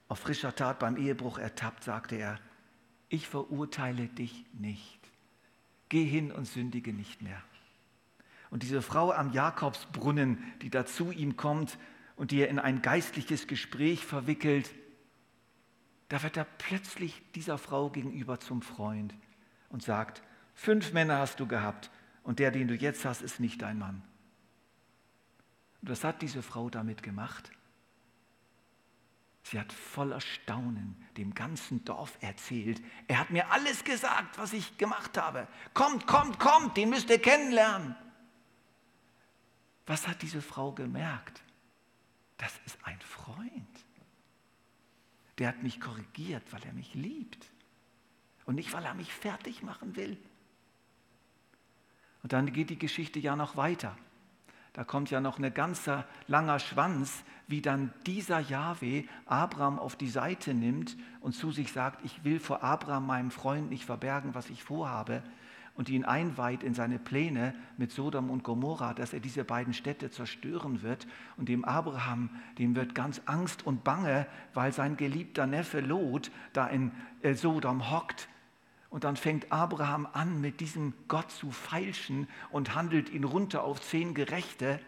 auf 0.08 0.20
frischer 0.20 0.56
Tat 0.56 0.80
beim 0.80 0.98
Ehebruch 0.98 1.38
ertappt, 1.38 1.84
sagte 1.84 2.16
er, 2.16 2.40
ich 3.08 3.28
verurteile 3.28 4.08
dich 4.08 4.46
nicht. 4.54 5.00
Geh 5.90 6.04
hin 6.04 6.32
und 6.32 6.46
sündige 6.46 6.92
nicht 6.92 7.22
mehr. 7.22 7.42
Und 8.50 8.64
diese 8.64 8.82
Frau 8.82 9.12
am 9.12 9.32
Jakobsbrunnen, 9.32 10.44
die 10.62 10.72
da 10.72 10.88
zu 10.88 11.12
ihm 11.12 11.38
kommt 11.38 11.78
und 12.16 12.32
die 12.32 12.40
er 12.40 12.50
in 12.50 12.58
ein 12.58 12.82
geistliches 12.82 13.46
Gespräch 13.46 14.06
verwickelt, 14.06 14.74
da 16.10 16.22
wird 16.24 16.38
er 16.38 16.46
plötzlich 16.46 17.22
dieser 17.34 17.58
Frau 17.58 17.90
gegenüber 17.90 18.40
zum 18.40 18.62
Freund 18.62 19.16
und 19.70 19.84
sagt, 19.84 20.22
fünf 20.54 20.94
Männer 20.94 21.18
hast 21.18 21.40
du 21.40 21.48
gehabt 21.48 21.90
und 22.24 22.40
der, 22.40 22.52
den 22.52 22.68
du 22.68 22.76
jetzt 22.76 23.06
hast, 23.06 23.22
ist 23.22 23.40
nicht 23.40 23.62
dein 23.62 23.80
Mann. 23.80 24.04
Und 25.82 25.90
was 25.90 26.04
hat 26.04 26.22
diese 26.22 26.42
Frau 26.42 26.70
damit 26.70 27.04
gemacht? 27.04 27.52
Sie 29.44 29.60
hat 29.60 29.72
voller 29.72 30.22
Staunen 30.22 30.96
dem 31.18 31.36
ganzen 31.36 31.86
Dorf 31.86 32.18
erzählt. 32.20 32.82
Er 33.08 33.20
hat 33.20 33.30
mir 33.30 33.52
alles 33.52 33.84
gesagt, 33.84 34.40
was 34.40 34.54
ich 34.54 34.80
gemacht 34.80 35.20
habe. 35.20 35.48
Kommt, 35.76 36.08
kommt, 36.08 36.40
kommt, 36.40 36.78
den 36.78 36.90
müsst 36.90 37.12
ihr 37.12 37.22
kennenlernen. 37.22 37.96
Was 39.86 40.08
hat 40.08 40.24
diese 40.24 40.42
Frau 40.42 40.72
gemerkt? 40.72 41.44
Das 42.38 42.60
ist 42.66 42.78
ein 42.86 43.00
Freund. 43.02 43.75
Der 45.38 45.50
hat 45.50 45.64
mich 45.64 45.82
korrigiert, 45.82 46.44
weil 46.52 46.64
er 46.64 46.74
mich 46.74 46.94
liebt. 46.94 47.46
Und 48.46 48.56
nicht, 48.56 48.74
weil 48.74 48.86
er 48.86 48.94
mich 48.94 49.12
fertig 49.14 49.64
machen 49.64 49.96
will. 49.96 50.18
Und 52.24 52.34
dann 52.34 52.52
geht 52.54 52.70
die 52.70 52.80
Geschichte 52.80 53.20
ja 53.20 53.36
noch 53.36 53.56
weiter 53.56 53.98
da 54.76 54.84
kommt 54.84 55.10
ja 55.10 55.22
noch 55.22 55.40
ein 55.40 55.54
ganzer 55.54 56.06
langer 56.28 56.60
Schwanz, 56.60 57.24
wie 57.48 57.62
dann 57.62 57.94
dieser 58.06 58.40
Jahwe 58.40 59.06
Abraham 59.26 59.80
auf 59.80 59.96
die 59.96 60.10
Seite 60.10 60.54
nimmt 60.54 60.98
und 61.22 61.32
zu 61.32 61.54
sich 61.54 61.72
sagt, 61.72 62.04
ich 62.04 62.26
will 62.26 62.42
vor 62.42 62.62
Abraham, 62.62 63.08
meinem 63.08 63.32
Freund, 63.32 63.70
nicht 63.70 63.86
verbergen, 63.86 64.36
was 64.36 64.50
ich 64.50 64.66
vorhabe 64.66 65.24
und 65.76 65.90
ihn 65.90 66.06
einweiht 66.06 66.64
in 66.64 66.74
seine 66.74 67.00
Pläne 67.00 67.54
mit 67.78 67.92
Sodom 67.92 68.30
und 68.30 68.44
Gomorra, 68.44 68.94
dass 68.94 69.14
er 69.14 69.20
diese 69.20 69.44
beiden 69.44 69.74
Städte 69.74 70.10
zerstören 70.10 70.82
wird. 70.82 71.06
Und 71.38 71.50
dem 71.50 71.66
Abraham, 71.66 72.30
dem 72.58 72.76
wird 72.76 72.96
ganz 72.96 73.22
Angst 73.26 73.66
und 73.66 73.84
Bange, 73.84 74.26
weil 74.54 74.72
sein 74.72 74.98
geliebter 74.98 75.48
Neffe 75.48 75.82
Lot 75.82 76.32
da 76.54 76.68
in 76.68 76.92
äh, 77.22 77.34
Sodom 77.34 77.92
hockt 77.92 78.30
und 78.96 79.04
dann 79.04 79.18
fängt 79.18 79.52
Abraham 79.52 80.08
an, 80.14 80.40
mit 80.40 80.62
diesem 80.62 80.94
Gott 81.10 81.30
zu 81.30 81.52
feilschen 81.52 82.30
und 82.50 82.76
handelt 82.76 83.10
ihn 83.10 83.26
runter 83.26 83.66
auf 83.66 83.82
zehn 83.82 84.14
Gerechte. 84.14 84.80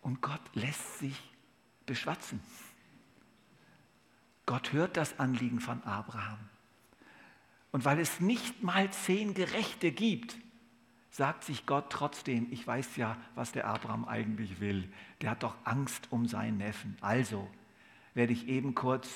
Und 0.00 0.20
Gott 0.20 0.40
lässt 0.54 0.98
sich 0.98 1.30
beschwatzen. 1.86 2.40
Gott 4.46 4.72
hört 4.72 4.96
das 4.96 5.20
Anliegen 5.20 5.60
von 5.60 5.80
Abraham. 5.84 6.40
Und 7.74 7.84
weil 7.84 7.98
es 7.98 8.20
nicht 8.20 8.62
mal 8.62 8.88
zehn 8.92 9.34
Gerechte 9.34 9.90
gibt, 9.90 10.36
sagt 11.10 11.42
sich 11.42 11.66
Gott 11.66 11.90
trotzdem, 11.90 12.46
ich 12.52 12.64
weiß 12.64 12.94
ja, 12.94 13.16
was 13.34 13.50
der 13.50 13.66
Abraham 13.66 14.04
eigentlich 14.04 14.60
will. 14.60 14.88
Der 15.20 15.30
hat 15.30 15.42
doch 15.42 15.56
Angst 15.64 16.06
um 16.10 16.28
seinen 16.28 16.58
Neffen. 16.58 16.96
Also 17.00 17.50
werde 18.14 18.32
ich 18.32 18.46
eben 18.46 18.76
kurz 18.76 19.10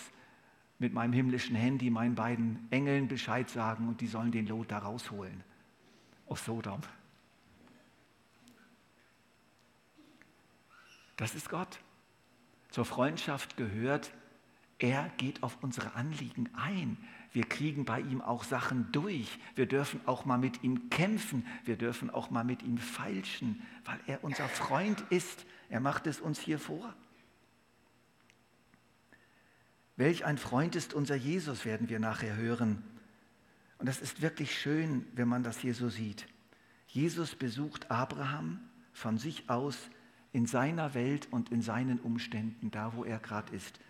mit 0.80 0.92
meinem 0.92 1.12
himmlischen 1.12 1.54
Handy 1.54 1.88
meinen 1.88 2.16
beiden 2.16 2.66
Engeln 2.72 3.06
Bescheid 3.06 3.48
sagen 3.48 3.86
und 3.86 4.00
die 4.00 4.08
sollen 4.08 4.32
den 4.32 4.48
Lot 4.48 4.72
da 4.72 4.78
rausholen 4.78 5.44
aus 6.26 6.44
Sodom. 6.44 6.80
Das 11.16 11.36
ist 11.36 11.48
Gott. 11.48 11.78
Zur 12.70 12.84
Freundschaft 12.84 13.56
gehört, 13.56 14.12
er 14.80 15.10
geht 15.16 15.44
auf 15.44 15.58
unsere 15.62 15.94
Anliegen 15.94 16.50
ein. 16.56 16.96
Wir 17.32 17.44
kriegen 17.44 17.84
bei 17.84 18.00
ihm 18.00 18.20
auch 18.20 18.44
Sachen 18.44 18.90
durch. 18.92 19.38
Wir 19.54 19.66
dürfen 19.66 20.00
auch 20.06 20.24
mal 20.24 20.38
mit 20.38 20.62
ihm 20.62 20.88
kämpfen. 20.90 21.46
Wir 21.64 21.76
dürfen 21.76 22.10
auch 22.10 22.30
mal 22.30 22.44
mit 22.44 22.62
ihm 22.62 22.78
feilschen, 22.78 23.62
weil 23.84 24.00
er 24.06 24.24
unser 24.24 24.48
Freund 24.48 25.04
ist. 25.10 25.44
Er 25.68 25.80
macht 25.80 26.06
es 26.06 26.20
uns 26.20 26.40
hier 26.40 26.58
vor. 26.58 26.94
Welch 29.96 30.24
ein 30.24 30.38
Freund 30.38 30.76
ist 30.76 30.94
unser 30.94 31.16
Jesus, 31.16 31.64
werden 31.64 31.88
wir 31.88 31.98
nachher 31.98 32.36
hören. 32.36 32.82
Und 33.78 33.88
das 33.88 34.00
ist 34.00 34.22
wirklich 34.22 34.58
schön, 34.58 35.04
wenn 35.14 35.28
man 35.28 35.42
das 35.42 35.58
hier 35.58 35.74
so 35.74 35.88
sieht. 35.88 36.26
Jesus 36.86 37.34
besucht 37.34 37.90
Abraham 37.90 38.60
von 38.92 39.18
sich 39.18 39.50
aus 39.50 39.76
in 40.32 40.46
seiner 40.46 40.94
Welt 40.94 41.28
und 41.30 41.50
in 41.50 41.62
seinen 41.62 42.00
Umständen, 42.00 42.70
da 42.70 42.94
wo 42.94 43.04
er 43.04 43.18
gerade 43.18 43.54
ist. 43.54 43.80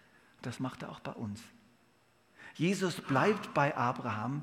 Das 0.43 0.61
macht 0.61 0.83
er 0.83 0.91
auch 0.91 1.01
bei 1.01 1.13
uns. 1.13 1.41
Jesus 2.59 3.01
bleibt 3.01 3.55
bei 3.55 3.77
Abraham 3.77 4.43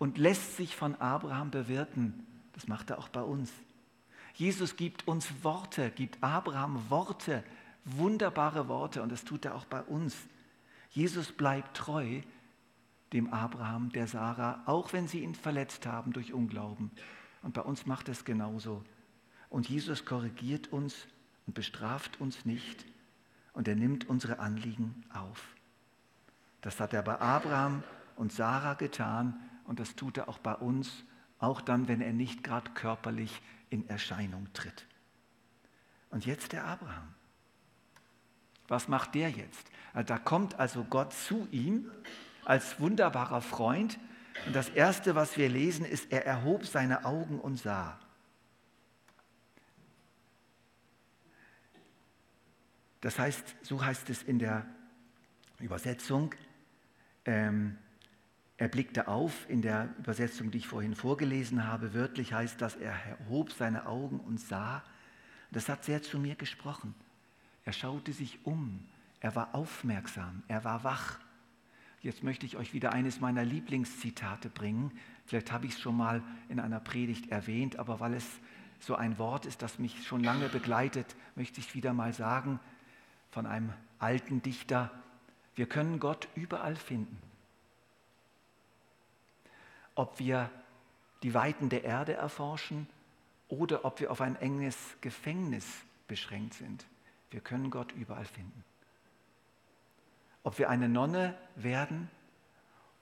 und 0.00 0.18
lässt 0.18 0.56
sich 0.56 0.74
von 0.74 0.96
Abraham 0.96 1.52
bewirten. 1.52 2.26
Das 2.52 2.66
macht 2.66 2.90
er 2.90 2.98
auch 2.98 3.08
bei 3.08 3.22
uns. 3.22 3.52
Jesus 4.34 4.74
gibt 4.74 5.06
uns 5.06 5.28
Worte, 5.44 5.90
gibt 5.90 6.20
Abraham 6.20 6.90
Worte, 6.90 7.44
wunderbare 7.84 8.66
Worte 8.66 9.02
und 9.02 9.12
das 9.12 9.24
tut 9.24 9.44
er 9.44 9.54
auch 9.54 9.66
bei 9.66 9.80
uns. 9.82 10.16
Jesus 10.90 11.30
bleibt 11.30 11.76
treu 11.76 12.22
dem 13.12 13.32
Abraham, 13.32 13.92
der 13.92 14.08
Sarah, 14.08 14.60
auch 14.66 14.92
wenn 14.92 15.06
sie 15.06 15.20
ihn 15.20 15.36
verletzt 15.36 15.86
haben 15.86 16.12
durch 16.12 16.32
Unglauben. 16.32 16.90
Und 17.42 17.54
bei 17.54 17.60
uns 17.60 17.86
macht 17.86 18.08
es 18.08 18.24
genauso. 18.24 18.82
Und 19.48 19.68
Jesus 19.68 20.04
korrigiert 20.04 20.72
uns 20.72 21.06
und 21.46 21.54
bestraft 21.54 22.20
uns 22.20 22.44
nicht 22.44 22.84
und 23.52 23.68
er 23.68 23.76
nimmt 23.76 24.08
unsere 24.08 24.40
Anliegen 24.40 25.04
auf. 25.14 25.53
Das 26.64 26.80
hat 26.80 26.94
er 26.94 27.02
bei 27.02 27.20
Abraham 27.20 27.82
und 28.16 28.32
Sarah 28.32 28.72
getan 28.72 29.38
und 29.64 29.80
das 29.80 29.96
tut 29.96 30.16
er 30.16 30.30
auch 30.30 30.38
bei 30.38 30.54
uns, 30.54 31.04
auch 31.38 31.60
dann, 31.60 31.88
wenn 31.88 32.00
er 32.00 32.14
nicht 32.14 32.42
gerade 32.42 32.70
körperlich 32.70 33.42
in 33.68 33.86
Erscheinung 33.90 34.50
tritt. 34.54 34.86
Und 36.08 36.24
jetzt 36.24 36.52
der 36.52 36.64
Abraham. 36.64 37.14
Was 38.66 38.88
macht 38.88 39.14
der 39.14 39.28
jetzt? 39.28 39.70
Da 40.06 40.16
kommt 40.16 40.58
also 40.58 40.84
Gott 40.84 41.12
zu 41.12 41.46
ihm 41.50 41.90
als 42.46 42.80
wunderbarer 42.80 43.42
Freund. 43.42 43.98
Und 44.46 44.56
das 44.56 44.70
Erste, 44.70 45.14
was 45.14 45.36
wir 45.36 45.50
lesen, 45.50 45.84
ist, 45.84 46.10
er 46.10 46.24
erhob 46.24 46.64
seine 46.64 47.04
Augen 47.04 47.40
und 47.40 47.58
sah. 47.58 47.98
Das 53.02 53.18
heißt, 53.18 53.56
so 53.60 53.84
heißt 53.84 54.08
es 54.08 54.22
in 54.22 54.38
der 54.38 54.64
Übersetzung, 55.60 56.34
ähm, 57.24 57.76
er 58.56 58.68
blickte 58.68 59.08
auf, 59.08 59.48
in 59.48 59.62
der 59.62 59.88
Übersetzung, 59.98 60.50
die 60.50 60.58
ich 60.58 60.68
vorhin 60.68 60.94
vorgelesen 60.94 61.66
habe, 61.66 61.92
wörtlich 61.92 62.32
heißt 62.32 62.60
das, 62.60 62.76
er 62.76 62.92
erhob 62.92 63.52
seine 63.52 63.86
Augen 63.86 64.20
und 64.20 64.40
sah. 64.40 64.82
Das 65.50 65.68
hat 65.68 65.84
sehr 65.84 66.02
zu 66.02 66.18
mir 66.18 66.36
gesprochen. 66.36 66.94
Er 67.64 67.72
schaute 67.72 68.12
sich 68.12 68.38
um, 68.44 68.84
er 69.20 69.34
war 69.34 69.54
aufmerksam, 69.54 70.42
er 70.48 70.64
war 70.64 70.84
wach. 70.84 71.18
Jetzt 72.00 72.22
möchte 72.22 72.44
ich 72.44 72.56
euch 72.56 72.74
wieder 72.74 72.92
eines 72.92 73.20
meiner 73.20 73.44
Lieblingszitate 73.44 74.50
bringen. 74.50 74.92
Vielleicht 75.24 75.50
habe 75.50 75.66
ich 75.66 75.72
es 75.72 75.80
schon 75.80 75.96
mal 75.96 76.22
in 76.48 76.60
einer 76.60 76.80
Predigt 76.80 77.30
erwähnt, 77.30 77.78
aber 77.78 77.98
weil 77.98 78.14
es 78.14 78.26
so 78.78 78.94
ein 78.94 79.18
Wort 79.18 79.46
ist, 79.46 79.62
das 79.62 79.78
mich 79.78 80.06
schon 80.06 80.22
lange 80.22 80.48
begleitet, 80.48 81.16
möchte 81.34 81.60
ich 81.60 81.74
wieder 81.74 81.94
mal 81.94 82.12
sagen 82.12 82.60
von 83.30 83.46
einem 83.46 83.72
alten 83.98 84.42
Dichter, 84.42 84.90
wir 85.54 85.66
können 85.68 86.00
Gott 86.00 86.28
überall 86.34 86.76
finden. 86.76 87.18
Ob 89.94 90.18
wir 90.18 90.50
die 91.22 91.34
Weiten 91.34 91.68
der 91.68 91.84
Erde 91.84 92.14
erforschen 92.14 92.88
oder 93.48 93.84
ob 93.84 94.00
wir 94.00 94.10
auf 94.10 94.20
ein 94.20 94.36
enges 94.36 94.76
Gefängnis 95.00 95.66
beschränkt 96.08 96.54
sind. 96.54 96.84
Wir 97.30 97.40
können 97.40 97.70
Gott 97.70 97.92
überall 97.92 98.24
finden 98.24 98.64
ob 100.44 100.58
wir 100.58 100.70
eine 100.70 100.88
Nonne 100.88 101.36
werden 101.56 102.08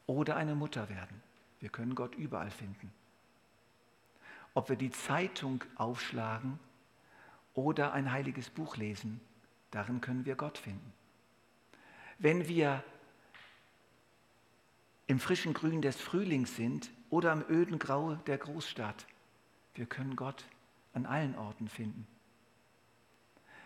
oder 0.07 0.37
eine 0.37 0.55
Mutter 0.55 0.89
werden. 0.89 1.21
Wir 1.61 1.69
können 1.69 1.95
Gott 1.95 2.15
überall 2.15 2.51
finden. 2.51 2.91
Ob 4.55 4.69
wir 4.69 4.77
die 4.77 4.91
Zeitung 4.91 5.63
aufschlagen 5.77 6.59
oder 7.53 7.93
ein 7.93 8.11
heiliges 8.11 8.49
Buch 8.49 8.77
lesen, 8.77 9.21
darin 9.71 10.01
können 10.01 10.25
wir 10.25 10.37
Gott 10.37 10.57
finden. 10.57 10.93
Wenn 12.19 12.49
wir 12.49 12.85
im 15.07 15.19
frischen 15.19 15.55
Grün 15.55 15.83
des 15.83 15.97
Frühlings 15.97 16.57
sind 16.57 16.91
oder 17.11 17.33
im 17.33 17.45
öden 17.49 17.79
Grau 17.79 18.15
der 18.15 18.39
Großstadt, 18.39 19.07
wir 19.75 19.87
können 19.87 20.17
Gott 20.17 20.45
an 20.93 21.07
allen 21.07 21.37
Orten 21.37 21.69
finden. 21.69 22.07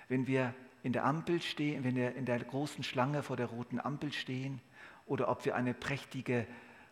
Wenn 0.09 0.27
wir 0.27 0.55
in 0.83 0.93
der 0.93 1.05
Ampel 1.05 1.43
stehen, 1.43 1.83
wenn 1.83 1.97
wir 1.97 2.15
in 2.15 2.27
der 2.27 2.39
großen 2.39 2.85
Schlange 2.85 3.23
vor 3.23 3.37
der 3.37 3.47
roten 3.47 3.81
Ampel 3.81 4.13
stehen 4.13 4.61
oder 5.07 5.29
ob 5.29 5.45
wir 5.45 5.57
eine 5.57 5.75
prächtige 5.75 6.47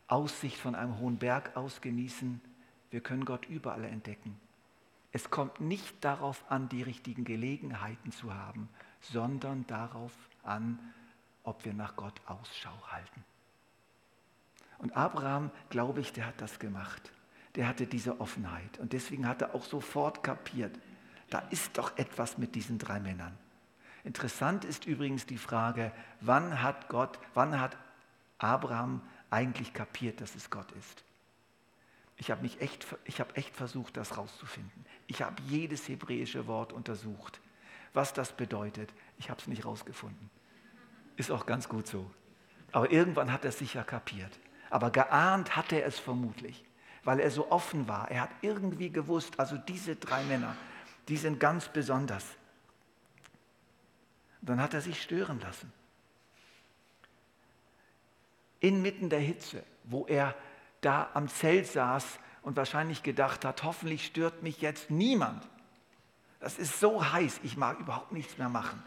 Aussicht 0.08 0.58
von 0.58 0.74
einem 0.74 0.98
hohen 0.98 1.18
Berg 1.18 1.56
aus 1.56 1.80
genießen. 1.80 2.40
Wir 2.90 3.00
können 3.00 3.24
Gott 3.24 3.46
überall 3.46 3.84
entdecken. 3.84 4.38
Es 5.12 5.30
kommt 5.30 5.60
nicht 5.60 6.04
darauf 6.04 6.44
an, 6.50 6.68
die 6.68 6.82
richtigen 6.82 7.24
Gelegenheiten 7.24 8.10
zu 8.10 8.34
haben, 8.34 8.68
sondern 9.00 9.66
darauf 9.66 10.12
an, 10.42 10.78
ob 11.44 11.64
wir 11.64 11.74
nach 11.74 11.96
Gott 11.96 12.20
Ausschau 12.26 12.76
halten. 12.90 13.24
Und 14.78 14.96
Abraham, 14.96 15.50
glaube 15.70 16.00
ich, 16.00 16.12
der 16.12 16.26
hat 16.26 16.40
das 16.40 16.58
gemacht. 16.58 17.12
Der 17.54 17.68
hatte 17.68 17.86
diese 17.86 18.20
Offenheit. 18.20 18.78
Und 18.78 18.92
deswegen 18.92 19.28
hat 19.28 19.42
er 19.42 19.54
auch 19.54 19.64
sofort 19.64 20.22
kapiert, 20.22 20.78
da 21.30 21.38
ist 21.50 21.78
doch 21.78 21.96
etwas 21.96 22.38
mit 22.38 22.54
diesen 22.54 22.78
drei 22.78 23.00
Männern. 23.00 23.36
Interessant 24.02 24.64
ist 24.64 24.84
übrigens 24.86 25.24
die 25.26 25.38
Frage, 25.38 25.92
wann 26.20 26.62
hat 26.62 26.88
Gott, 26.88 27.18
wann 27.32 27.58
hat 27.58 27.76
Abraham 28.38 29.00
eigentlich 29.30 29.72
kapiert, 29.72 30.20
dass 30.20 30.34
es 30.34 30.50
Gott 30.50 30.70
ist? 30.72 31.04
Ich 32.16 32.30
habe 32.30 32.46
echt, 32.60 32.86
ich 33.04 33.20
habe 33.20 33.34
echt 33.36 33.56
versucht, 33.56 33.96
das 33.96 34.16
rauszufinden. 34.16 34.84
Ich 35.06 35.22
habe 35.22 35.42
jedes 35.44 35.88
hebräische 35.88 36.46
Wort 36.46 36.72
untersucht, 36.72 37.40
was 37.92 38.12
das 38.12 38.32
bedeutet. 38.32 38.92
Ich 39.18 39.30
habe 39.30 39.40
es 39.40 39.46
nicht 39.46 39.64
rausgefunden. 39.64 40.30
Ist 41.16 41.30
auch 41.30 41.46
ganz 41.46 41.68
gut 41.68 41.86
so. 41.86 42.10
Aber 42.72 42.90
irgendwann 42.90 43.32
hat 43.32 43.44
er 43.44 43.50
es 43.50 43.58
sicher 43.58 43.84
kapiert. 43.84 44.38
Aber 44.70 44.90
geahnt 44.90 45.54
hat 45.54 45.72
er 45.72 45.86
es 45.86 45.98
vermutlich, 45.98 46.64
weil 47.04 47.20
er 47.20 47.30
so 47.30 47.50
offen 47.50 47.86
war. 47.86 48.10
Er 48.10 48.22
hat 48.22 48.30
irgendwie 48.42 48.90
gewusst, 48.90 49.38
also 49.38 49.56
diese 49.56 49.94
drei 49.94 50.24
Männer, 50.24 50.56
die 51.08 51.16
sind 51.16 51.38
ganz 51.38 51.68
besonders. 51.68 52.24
Dann 54.42 54.60
hat 54.60 54.74
er 54.74 54.80
sich 54.80 55.00
stören 55.00 55.40
lassen. 55.40 55.72
Inmitten 58.60 59.10
der 59.10 59.20
Hitze, 59.20 59.62
wo 59.84 60.06
er 60.06 60.34
da 60.80 61.10
am 61.14 61.28
Zelt 61.28 61.66
saß 61.68 62.18
und 62.42 62.56
wahrscheinlich 62.56 63.02
gedacht 63.02 63.44
hat, 63.44 63.62
hoffentlich 63.62 64.04
stört 64.06 64.42
mich 64.42 64.60
jetzt 64.60 64.90
niemand. 64.90 65.46
Das 66.40 66.58
ist 66.58 66.80
so 66.80 67.12
heiß, 67.12 67.40
ich 67.42 67.56
mag 67.56 67.78
überhaupt 67.78 68.12
nichts 68.12 68.36
mehr 68.36 68.48
machen. 68.48 68.82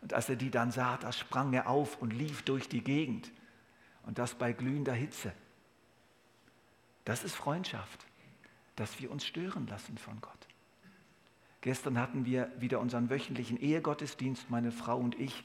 Und 0.00 0.12
als 0.12 0.28
er 0.28 0.36
die 0.36 0.50
dann 0.50 0.70
sah, 0.70 0.96
da 0.96 1.12
sprang 1.12 1.52
er 1.52 1.68
auf 1.68 2.00
und 2.00 2.12
lief 2.12 2.42
durch 2.42 2.68
die 2.68 2.82
Gegend. 2.82 3.30
Und 4.04 4.18
das 4.18 4.34
bei 4.34 4.52
glühender 4.52 4.92
Hitze. 4.92 5.32
Das 7.04 7.24
ist 7.24 7.34
Freundschaft, 7.34 8.06
dass 8.76 9.00
wir 9.00 9.10
uns 9.10 9.24
stören 9.24 9.66
lassen 9.66 9.98
von 9.98 10.20
Gott. 10.20 10.46
Gestern 11.60 11.98
hatten 11.98 12.24
wir 12.24 12.52
wieder 12.58 12.78
unseren 12.78 13.10
wöchentlichen 13.10 13.58
Ehegottesdienst, 13.58 14.50
meine 14.50 14.70
Frau 14.70 14.98
und 14.98 15.18
ich. 15.18 15.44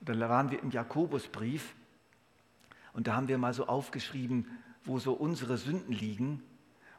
Da 0.00 0.16
waren 0.28 0.50
wir 0.50 0.62
im 0.62 0.70
Jakobusbrief 0.70 1.74
und 2.92 3.08
da 3.08 3.16
haben 3.16 3.28
wir 3.28 3.38
mal 3.38 3.52
so 3.52 3.66
aufgeschrieben, 3.66 4.46
wo 4.84 4.98
so 4.98 5.12
unsere 5.12 5.58
Sünden 5.58 5.92
liegen 5.92 6.42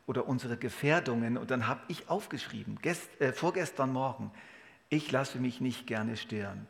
oder 0.06 0.28
unsere 0.28 0.58
Gefährdungen. 0.58 1.38
Und 1.38 1.50
dann 1.52 1.68
habe 1.68 1.82
ich 1.88 2.10
aufgeschrieben, 2.10 2.80
gest, 2.82 3.10
äh, 3.22 3.32
vorgestern 3.34 3.94
Morgen, 3.94 4.32
ich 4.90 5.12
lasse 5.12 5.40
mich 5.40 5.62
nicht 5.62 5.88
gerne 5.88 6.16
stören. 6.18 6.68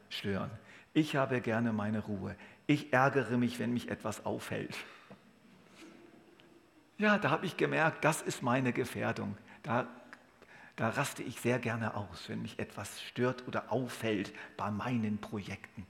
Ich 0.94 1.16
habe 1.16 1.42
gerne 1.42 1.74
meine 1.74 2.00
Ruhe. 2.00 2.36
Ich 2.66 2.92
ärgere 2.94 3.38
mich, 3.38 3.60
wenn 3.60 3.74
mich 3.74 3.90
etwas 3.90 4.26
aufhält. 4.26 4.76
Ja, 6.98 7.18
da 7.18 7.30
habe 7.30 7.46
ich 7.46 7.58
gemerkt, 7.58 8.04
das 8.04 8.22
ist 8.22 8.42
meine 8.42 8.74
Gefährdung. 8.74 9.38
Da 9.62 9.88
da 10.78 10.90
raste 10.90 11.24
ich 11.24 11.42
sehr 11.42 11.58
gerne 11.58 11.96
aus, 11.96 12.30
wenn 12.30 12.44
mich 12.44 12.60
etwas 12.60 13.02
stört 13.02 13.48
oder 13.48 13.72
auffällt 13.72 14.32
bei 14.58 14.70
meinen 14.70 15.18
Projekten. 15.18 15.88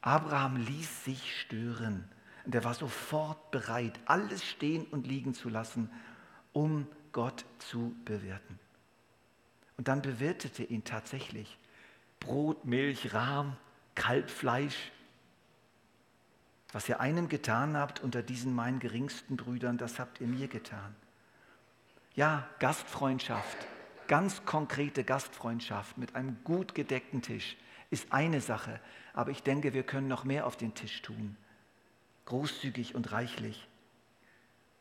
Abraham 0.00 0.56
ließ 0.56 1.04
sich 1.04 1.40
stören 1.40 2.04
und 2.44 2.54
er 2.56 2.64
war 2.64 2.74
sofort 2.74 3.52
bereit, 3.52 3.98
alles 4.06 4.44
stehen 4.44 4.84
und 4.86 5.06
liegen 5.06 5.34
zu 5.34 5.48
lassen, 5.48 5.88
um 6.52 6.88
Gott 7.12 7.44
zu 7.60 7.94
bewirten. 8.04 8.58
Und 9.78 9.88
dann 9.88 10.02
bewirtete 10.02 10.64
ihn 10.64 10.84
tatsächlich 10.84 11.56
Brot, 12.20 12.66
Milch, 12.66 13.14
Rahm, 13.14 13.56
Kalbfleisch. 13.94 14.92
Was 16.72 16.88
ihr 16.88 17.00
einem 17.00 17.28
getan 17.28 17.76
habt 17.76 18.00
unter 18.00 18.22
diesen 18.22 18.54
meinen 18.54 18.80
geringsten 18.80 19.36
Brüdern, 19.36 19.78
das 19.78 19.98
habt 19.98 20.20
ihr 20.20 20.26
mir 20.26 20.48
getan. 20.48 20.94
Ja, 22.14 22.46
Gastfreundschaft, 22.58 23.56
ganz 24.08 24.44
konkrete 24.44 25.04
Gastfreundschaft 25.04 25.96
mit 25.96 26.16
einem 26.16 26.36
gut 26.44 26.74
gedeckten 26.74 27.22
Tisch 27.22 27.56
ist 27.90 28.12
eine 28.12 28.40
Sache, 28.40 28.80
aber 29.14 29.30
ich 29.30 29.42
denke, 29.42 29.72
wir 29.72 29.84
können 29.84 30.08
noch 30.08 30.24
mehr 30.24 30.46
auf 30.46 30.56
den 30.56 30.74
Tisch 30.74 31.00
tun. 31.02 31.36
Großzügig 32.26 32.94
und 32.94 33.12
reichlich. 33.12 33.66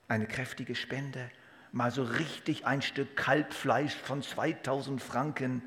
Eine 0.08 0.28
kräftige 0.28 0.76
Spende, 0.76 1.30
mal 1.72 1.92
so 1.92 2.04
richtig 2.04 2.66
ein 2.66 2.82
Stück 2.82 3.16
Kalbfleisch 3.16 3.96
von 3.96 4.22
2000 4.22 5.02
Franken. 5.02 5.62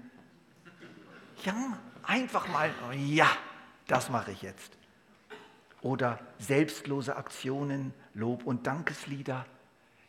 Ja, 1.44 1.78
einfach 2.02 2.48
mal, 2.48 2.70
ja, 2.96 3.28
das 3.86 4.10
mache 4.10 4.32
ich 4.32 4.42
jetzt. 4.42 4.76
Oder 5.82 6.18
selbstlose 6.38 7.16
Aktionen, 7.16 7.94
Lob- 8.14 8.44
und 8.44 8.66
Dankeslieder. 8.66 9.46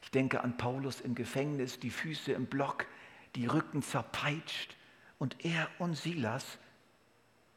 Ich 0.02 0.12
denke 0.12 0.44
an 0.44 0.58
Paulus 0.58 1.00
im 1.00 1.16
Gefängnis, 1.16 1.80
die 1.80 1.92
Füße 1.92 2.34
im 2.34 2.46
Block, 2.48 2.86
die 3.36 3.46
Rücken 3.46 3.82
zerpeitscht. 3.82 4.76
Und 5.20 5.46
er 5.46 5.70
und 5.80 5.96
Silas 5.96 6.58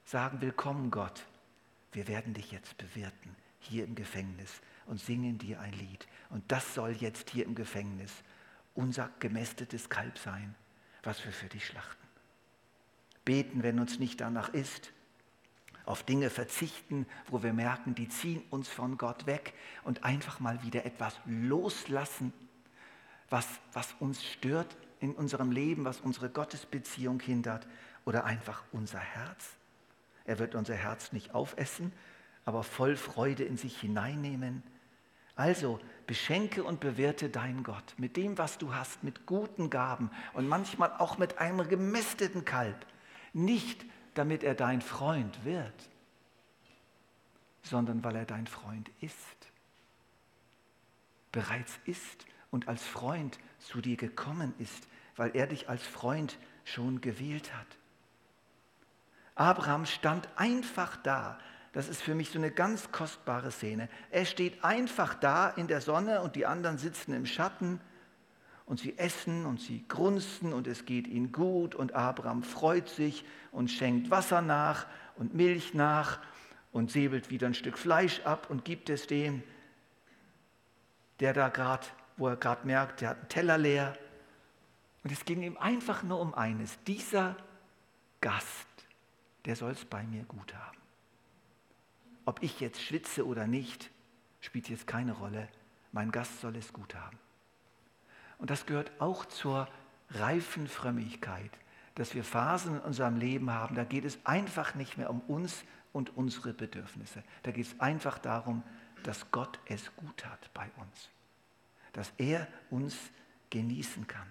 sagen, 0.05 0.41
willkommen 0.41 0.91
Gott, 0.91 1.25
wir 1.93 2.07
werden 2.09 2.35
dich 2.35 2.53
jetzt 2.53 2.77
bewirten 2.77 3.35
hier 3.59 3.85
im 3.85 3.95
Gefängnis 3.95 4.61
und 4.87 5.01
singen 5.01 5.39
dir 5.39 5.61
ein 5.61 5.73
Lied. 5.73 6.07
Und 6.35 6.51
das 6.51 6.75
soll 6.75 6.91
jetzt 6.91 7.31
hier 7.31 7.45
im 7.45 7.55
Gefängnis 7.55 8.11
unser 8.75 9.09
gemästetes 9.21 9.89
Kalb 9.89 10.19
sein, 10.19 10.57
was 11.05 11.25
wir 11.25 11.31
für 11.31 11.47
dich 11.47 11.65
schlachten. 11.65 12.09
Beten, 13.25 13.63
wenn 13.63 13.79
uns 13.79 14.01
nicht 14.01 14.21
danach 14.21 14.49
ist. 14.49 14.93
Auf 15.87 16.03
Dinge 16.03 16.31
verzichten, 16.31 17.07
wo 17.29 17.45
wir 17.45 17.53
merken, 17.53 17.95
die 17.95 18.09
ziehen 18.09 18.43
uns 18.51 18.69
von 18.69 18.99
Gott 18.99 19.27
weg 19.27 19.55
und 19.85 20.03
einfach 20.03 20.41
mal 20.41 20.61
wieder 20.65 20.85
etwas 20.85 21.15
loslassen, 21.25 22.33
was, 23.31 23.47
was 23.73 23.95
uns 24.01 24.25
stört 24.25 24.77
in 24.99 25.13
unserem 25.13 25.53
Leben, 25.53 25.85
was 25.85 26.01
unsere 26.01 26.31
Gottesbeziehung 26.31 27.21
hindert 27.21 27.65
oder 28.07 28.25
einfach 28.25 28.65
unser 28.73 28.99
Herz. 28.99 29.51
Er 30.25 30.41
wird 30.41 30.57
unser 30.57 30.75
Herz 30.75 31.13
nicht 31.13 31.33
aufessen, 31.33 31.93
aber 32.45 32.65
voll 32.65 32.97
Freude 32.97 33.45
in 33.45 33.57
sich 33.57 33.79
hineinnehmen. 33.79 34.65
Also 35.37 35.81
beschenke 36.07 36.63
und 36.63 36.81
bewirte 36.81 37.29
deinen 37.29 37.63
Gott 37.63 37.95
mit 37.97 38.17
dem, 38.17 38.39
was 38.39 38.59
du 38.59 38.75
hast, 38.75 39.03
mit 39.03 39.27
guten 39.27 39.71
Gaben 39.71 40.11
und 40.33 40.49
manchmal 40.49 40.93
auch 40.99 41.19
mit 41.19 41.39
einem 41.39 41.67
gemästeten 41.69 42.45
Kalb. 42.45 42.87
Nicht 43.33 43.85
damit 44.15 44.45
er 44.45 44.55
dein 44.55 44.81
Freund 44.81 45.45
wird, 45.45 45.75
sondern 47.63 48.05
weil 48.05 48.17
er 48.17 48.27
dein 48.27 48.47
Freund 48.47 48.91
ist. 49.01 49.17
Bereits 51.33 51.79
ist 51.85 52.27
und 52.51 52.69
als 52.69 52.85
Freund 52.85 53.39
zu 53.59 53.81
dir 53.81 53.97
gekommen 53.97 54.55
ist, 54.59 54.87
weil 55.17 55.35
er 55.35 55.49
dich 55.49 55.69
als 55.69 55.85
Freund 55.85 56.39
schon 56.65 57.01
gewählt 57.01 57.53
hat. 57.55 57.67
Abraham 59.35 59.85
stand 59.87 60.29
einfach 60.37 60.97
da 60.97 61.39
das 61.75 61.89
ist 61.89 62.03
für 62.03 62.15
mich 62.15 62.31
so 62.31 62.39
eine 62.39 62.53
ganz 62.53 62.93
kostbare 62.93 63.51
Szene. 63.51 63.89
Er 64.11 64.25
steht 64.27 64.63
einfach 64.63 65.15
da 65.15 65.51
in 65.51 65.67
der 65.67 65.81
Sonne 65.81 66.23
und 66.23 66.37
die 66.37 66.47
anderen 66.47 66.79
sitzen 66.79 67.13
im 67.13 67.27
Schatten 67.27 67.81
und 68.65 68.79
sie 68.79 68.97
essen 68.97 69.45
und 69.45 69.61
sie 69.61 69.85
grunzen 69.89 70.53
und 70.53 70.69
es 70.69 70.87
geht 70.87 71.09
ihnen 71.09 71.33
gut 71.33 71.75
und 71.75 71.93
Abraham 71.93 72.45
freut 72.45 72.89
sich 72.89 73.25
und 73.51 73.73
schenkt 73.73 74.09
Wasser 74.09 74.41
nach 74.41 74.87
und 75.17 75.35
Milch 75.35 75.75
nach 75.75 76.21
und 76.71 76.93
säbelt 76.93 77.31
wieder 77.31 77.49
ein 77.49 77.55
Stück 77.55 77.77
Fleisch 77.77 78.21
ab 78.21 78.47
und 78.51 78.65
gibt 78.65 78.89
es 78.89 79.09
dem, 79.09 79.43
der 81.19 81.33
da 81.33 81.49
gerade, 81.49 81.87
wo 82.17 82.29
er 82.29 82.37
gerade 82.37 82.65
merkt, 82.69 83.01
der 83.01 83.11
hat 83.11 83.19
einen 83.19 83.29
Teller 83.29 83.59
leer. 83.59 83.99
Und 85.03 85.11
es 85.11 85.25
ging 85.25 85.43
ihm 85.43 85.57
einfach 85.57 86.05
nur 86.05 86.21
um 86.21 86.35
eines, 86.35 86.79
dieser 86.85 87.37
Gast, 88.21 88.69
der 89.45 89.57
soll 89.57 89.73
es 89.73 89.85
bei 89.85 90.05
mir 90.05 90.23
gut 90.23 90.55
haben. 90.55 90.84
Ob 92.25 92.43
ich 92.43 92.61
jetzt 92.61 92.81
schwitze 92.81 93.27
oder 93.27 93.47
nicht, 93.47 93.91
spielt 94.41 94.69
jetzt 94.69 94.87
keine 94.87 95.13
Rolle. 95.13 95.49
Mein 95.93 96.11
Gast 96.11 96.41
soll 96.41 96.57
es 96.57 96.73
gut 96.73 96.95
haben. 96.95 97.19
Und 98.39 98.51
das 98.51 98.67
gehört 98.67 98.91
auch 98.99 99.25
zur 99.27 99.69
reifen 100.11 100.69
Frömmigkeit, 100.69 101.51
dass 101.95 102.15
wir 102.15 102.25
Phasen 102.25 102.77
in 102.77 102.81
unserem 102.81 103.17
Leben 103.17 103.51
haben, 103.51 103.75
da 103.75 103.85
geht 103.85 104.05
es 104.05 104.19
einfach 104.25 104.75
nicht 104.75 104.99
mehr 104.99 105.11
um 105.11 105.21
uns 105.23 105.65
und 105.93 106.17
unsere 106.17 106.53
Bedürfnisse. 106.53 107.23
Da 107.43 107.53
geht 107.53 107.67
es 107.67 107.81
einfach 107.81 108.19
darum, 108.19 108.63
dass 109.05 109.31
Gott 109.31 109.61
es 109.67 109.95
gut 109.97 110.25
hat 110.27 110.53
bei 110.55 110.69
uns, 110.77 111.11
dass 111.93 112.13
er 112.19 112.49
uns 112.71 112.97
genießen 113.51 114.07
kann. 114.07 114.27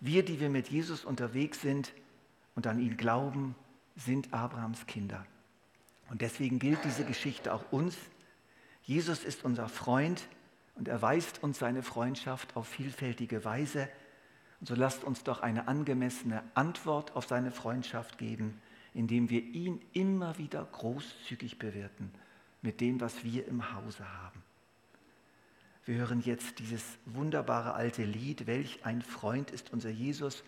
Wir, 0.00 0.24
die 0.24 0.40
wir 0.40 0.48
mit 0.48 0.68
Jesus 0.68 1.04
unterwegs 1.04 1.60
sind 1.60 1.92
und 2.54 2.66
an 2.66 2.78
ihn 2.78 2.96
glauben, 2.96 3.54
sind 3.96 4.32
Abrahams 4.32 4.86
Kinder. 4.86 5.26
Und 6.10 6.20
deswegen 6.22 6.58
gilt 6.58 6.84
diese 6.84 7.04
Geschichte 7.04 7.54
auch 7.54 7.72
uns. 7.72 7.96
Jesus 8.82 9.24
ist 9.24 9.44
unser 9.44 9.68
Freund 9.68 10.28
und 10.74 10.88
erweist 10.88 11.42
uns 11.42 11.58
seine 11.58 11.82
Freundschaft 11.82 12.56
auf 12.56 12.66
vielfältige 12.66 13.44
Weise. 13.44 13.88
Und 14.58 14.66
so 14.66 14.74
lasst 14.74 15.04
uns 15.04 15.22
doch 15.22 15.40
eine 15.40 15.68
angemessene 15.68 16.42
Antwort 16.54 17.14
auf 17.14 17.26
seine 17.26 17.52
Freundschaft 17.52 18.18
geben, 18.18 18.60
indem 18.92 19.30
wir 19.30 19.40
ihn 19.40 19.80
immer 19.92 20.36
wieder 20.36 20.64
großzügig 20.64 21.58
bewirten 21.58 22.10
mit 22.60 22.80
dem, 22.80 23.00
was 23.00 23.24
wir 23.24 23.46
im 23.46 23.72
Hause 23.74 24.04
haben. 24.22 24.42
Wir 25.86 25.94
hören 25.96 26.20
jetzt 26.20 26.58
dieses 26.58 26.84
wunderbare 27.06 27.74
alte 27.74 28.04
Lied, 28.04 28.46
welch 28.46 28.84
ein 28.84 29.00
Freund 29.00 29.50
ist 29.50 29.72
unser 29.72 29.90
Jesus. 29.90 30.42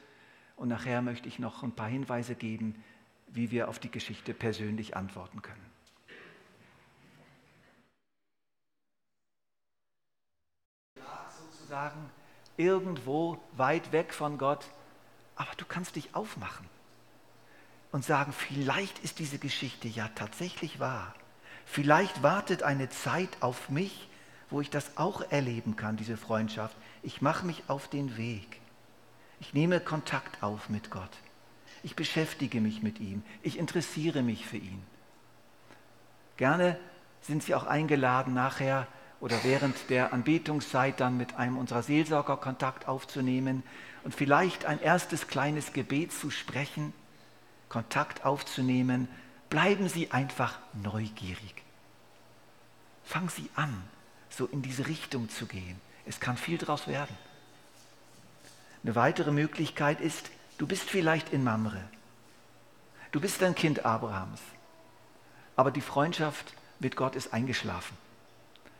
Und 0.56 0.68
nachher 0.68 1.02
möchte 1.02 1.28
ich 1.28 1.38
noch 1.38 1.62
ein 1.62 1.72
paar 1.72 1.88
Hinweise 1.88 2.34
geben, 2.34 2.74
wie 3.32 3.50
wir 3.50 3.68
auf 3.68 3.78
die 3.78 3.90
Geschichte 3.90 4.34
persönlich 4.34 4.96
antworten 4.96 5.42
können. 5.42 5.72
Sozusagen 11.38 12.10
irgendwo 12.56 13.38
weit 13.56 13.92
weg 13.92 14.12
von 14.12 14.38
Gott, 14.38 14.66
aber 15.36 15.50
du 15.56 15.64
kannst 15.64 15.96
dich 15.96 16.14
aufmachen 16.14 16.68
und 17.90 18.04
sagen, 18.04 18.32
vielleicht 18.32 18.98
ist 19.00 19.18
diese 19.18 19.38
Geschichte 19.38 19.88
ja 19.88 20.08
tatsächlich 20.14 20.78
wahr. 20.78 21.14
Vielleicht 21.64 22.22
wartet 22.22 22.62
eine 22.62 22.90
Zeit 22.90 23.30
auf 23.40 23.70
mich, 23.70 24.08
wo 24.50 24.60
ich 24.60 24.68
das 24.68 24.96
auch 24.98 25.22
erleben 25.30 25.76
kann, 25.76 25.96
diese 25.96 26.18
Freundschaft. 26.18 26.76
Ich 27.02 27.22
mache 27.22 27.46
mich 27.46 27.62
auf 27.68 27.88
den 27.88 28.16
Weg. 28.18 28.60
Ich 29.40 29.54
nehme 29.54 29.80
Kontakt 29.80 30.42
auf 30.42 30.68
mit 30.68 30.90
Gott. 30.90 31.10
Ich 31.82 31.96
beschäftige 31.96 32.60
mich 32.60 32.82
mit 32.82 33.00
ihm. 33.00 33.22
Ich 33.42 33.58
interessiere 33.58 34.22
mich 34.22 34.46
für 34.46 34.56
ihn. 34.56 34.82
Gerne 36.36 36.78
sind 37.22 37.42
Sie 37.42 37.54
auch 37.54 37.64
eingeladen, 37.64 38.34
nachher 38.34 38.86
oder 39.20 39.42
während 39.44 39.88
der 39.88 40.12
Anbetungszeit 40.12 40.98
dann 40.98 41.16
mit 41.16 41.36
einem 41.36 41.56
unserer 41.56 41.82
Seelsorger 41.82 42.36
Kontakt 42.36 42.88
aufzunehmen 42.88 43.62
und 44.04 44.14
vielleicht 44.14 44.64
ein 44.64 44.80
erstes 44.80 45.28
kleines 45.28 45.72
Gebet 45.72 46.12
zu 46.12 46.30
sprechen, 46.30 46.92
Kontakt 47.68 48.24
aufzunehmen. 48.24 49.08
Bleiben 49.48 49.88
Sie 49.88 50.10
einfach 50.10 50.58
neugierig. 50.72 51.62
Fangen 53.04 53.28
Sie 53.28 53.48
an, 53.54 53.82
so 54.28 54.46
in 54.46 54.62
diese 54.62 54.88
Richtung 54.88 55.28
zu 55.28 55.46
gehen. 55.46 55.80
Es 56.04 56.18
kann 56.18 56.36
viel 56.36 56.58
daraus 56.58 56.88
werden. 56.88 57.16
Eine 58.82 58.96
weitere 58.96 59.30
Möglichkeit 59.30 60.00
ist, 60.00 60.30
Du 60.58 60.66
bist 60.66 60.88
vielleicht 60.88 61.32
in 61.32 61.44
Mamre. 61.44 61.82
Du 63.10 63.20
bist 63.20 63.42
ein 63.42 63.54
Kind 63.54 63.84
Abrahams. 63.84 64.40
Aber 65.56 65.70
die 65.70 65.80
Freundschaft 65.80 66.54
mit 66.78 66.96
Gott 66.96 67.14
ist 67.14 67.32
eingeschlafen. 67.34 67.96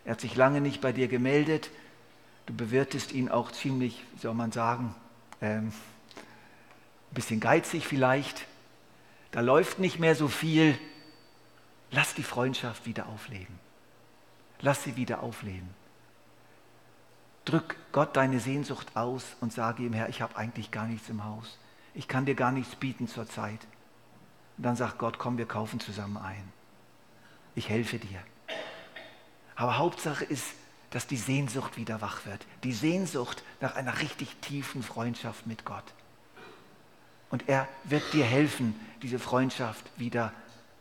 Er 0.05 0.13
hat 0.13 0.21
sich 0.21 0.35
lange 0.37 0.61
nicht 0.61 0.81
bei 0.81 0.93
dir 0.93 1.09
gemeldet. 1.09 1.71
Du 2.47 2.55
bewirtest 2.55 3.13
ihn 3.13 3.29
auch 3.29 3.53
ziemlich, 3.53 4.03
wie 4.15 4.21
soll 4.21 4.35
man 4.35 4.51
sagen, 4.53 4.95
ähm, 5.41 5.73
ein 7.11 7.15
bisschen 7.15 7.41
geizig 7.41 7.87
vielleicht. 7.87 8.47
Da 9.31 9.41
läuft 9.41 9.79
nicht 9.79 9.99
mehr 9.99 10.15
so 10.15 10.29
viel. 10.29 10.79
Lass 11.91 12.15
die 12.15 12.23
Freundschaft 12.23 12.87
wieder 12.87 13.07
aufleben. 13.07 13.59
Lass 14.61 14.83
sie 14.83 14.97
wieder 14.97 15.23
aufleben. 15.23 15.69
Drück 17.45 17.77
Gott 17.93 18.17
deine 18.17 18.41
Sehnsucht 18.41 18.97
aus 18.97 19.37
und 19.41 19.53
sage 19.53 19.83
ihm, 19.83 19.93
Herr, 19.93 20.09
ich 20.09 20.23
habe 20.23 20.37
eigentlich 20.37 20.71
gar 20.71 20.87
nichts 20.87 21.09
im 21.09 21.25
Haus 21.25 21.59
ich 21.95 22.09
kann 22.09 22.27
dir 22.27 22.35
gar 22.35 22.53
nichts 22.53 22.75
bieten 22.77 23.09
zur 23.09 23.29
Zeit. 23.29 23.61
Und 24.57 24.65
dann 24.65 24.77
sagt 24.77 24.99
Gott, 24.99 25.19
komm, 25.19 25.39
wir 25.39 25.47
kaufen 25.47 25.81
zusammen 25.81 26.17
ein. 26.17 26.53
Ich 27.55 27.69
helfe 27.69 27.99
dir. 27.99 28.19
Aber 29.57 29.79
Hauptsache 29.79 30.25
ist, 30.25 30.47
dass 30.91 31.07
die 31.07 31.17
Sehnsucht 31.17 31.77
wieder 31.77 32.01
wach 32.01 32.27
wird. 32.27 32.47
Die 32.65 32.73
Sehnsucht 32.73 33.43
nach 33.61 33.77
einer 33.77 34.01
richtig 34.01 34.37
tiefen 34.41 34.83
Freundschaft 34.83 35.47
mit 35.47 35.65
Gott. 35.65 35.85
Und 37.31 37.49
er 37.49 37.67
wird 37.85 38.13
dir 38.13 38.25
helfen, 38.25 38.79
diese 39.03 39.19
Freundschaft 39.19 39.85
wieder 39.97 40.33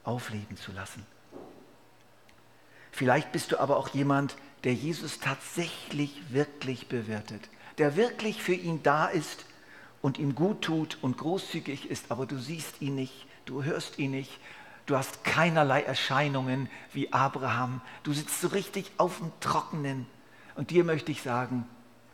aufleben 0.04 0.58
zu 0.58 0.72
lassen. 0.72 1.06
Vielleicht 2.92 3.32
bist 3.32 3.52
du 3.52 3.60
aber 3.60 3.78
auch 3.78 3.90
jemand, 3.90 4.36
der 4.66 4.74
Jesus 4.74 5.20
tatsächlich 5.20 6.34
wirklich 6.34 6.88
bewirtet, 6.88 7.50
der 7.78 7.96
wirklich 7.96 8.44
für 8.44 8.54
ihn 8.54 8.84
da 8.84 9.08
ist 9.08 9.46
und 10.02 10.20
ihm 10.20 10.36
gut 10.36 10.62
tut 10.62 10.98
und 11.02 11.18
großzügig 11.18 11.90
ist, 11.90 12.12
aber 12.12 12.26
du 12.26 12.38
siehst 12.38 12.82
ihn 12.82 12.96
nicht, 12.96 13.28
du 13.46 13.64
hörst 13.64 14.00
ihn 14.00 14.12
nicht, 14.12 14.40
du 14.86 14.98
hast 14.98 15.24
keinerlei 15.24 15.82
Erscheinungen 15.82 16.70
wie 16.94 17.14
Abraham, 17.14 17.82
du 18.04 18.14
sitzt 18.14 18.42
so 18.42 18.50
richtig 18.50 18.92
auf 18.98 19.18
dem 19.20 19.32
Trockenen. 19.40 20.08
Und 20.56 20.72
dir 20.72 20.84
möchte 20.84 21.12
ich 21.12 21.22
sagen, 21.22 21.66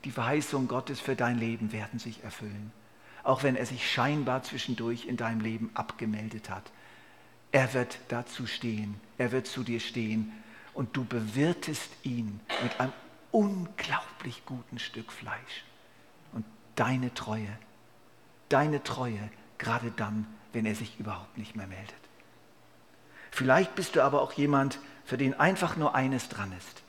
die 0.04 0.12
Verheißungen 0.12 0.68
Gottes 0.68 1.00
für 1.00 1.16
dein 1.16 1.38
Leben 1.40 1.72
werden 1.72 2.00
sich 2.00 2.24
erfüllen. 2.24 2.72
auch 3.28 3.44
wenn 3.44 3.58
er 3.58 3.66
sich 3.66 3.92
scheinbar 3.92 4.44
zwischendurch 4.44 5.06
in 5.06 5.18
deinem 5.18 5.42
Leben 5.42 5.70
abgemeldet 5.74 6.50
hat. 6.50 6.72
Er 7.52 7.74
wird 7.74 8.00
dazu 8.08 8.48
stehen, 8.48 9.00
er 9.18 9.34
wird 9.34 9.48
zu 9.48 9.64
dir 9.64 9.82
stehen 9.82 10.32
und 10.74 10.96
du 10.96 11.04
bewirtest 11.04 11.90
ihn 12.04 12.40
mit 12.64 12.80
einem 12.80 12.94
unglaublich 13.32 14.46
guten 14.46 14.80
Stück 14.80 15.12
Fleisch. 15.12 15.66
Und 16.32 16.46
deine 16.76 17.14
Treue, 17.14 17.50
deine 18.50 18.84
Treue, 18.84 19.30
gerade 19.58 19.92
dann, 19.92 20.28
wenn 20.54 20.66
er 20.66 20.76
sich 20.76 21.00
überhaupt 21.00 21.38
nicht 21.38 21.56
mehr 21.56 21.68
meldet. 21.68 21.96
Vielleicht 23.32 23.76
bist 23.76 23.96
du 23.96 24.04
aber 24.04 24.22
auch 24.22 24.34
jemand, 24.34 24.80
für 25.06 25.18
den 25.18 25.34
einfach 25.40 25.78
nur 25.78 25.96
eines 25.96 26.30
dran 26.30 26.52
ist. 26.58 26.82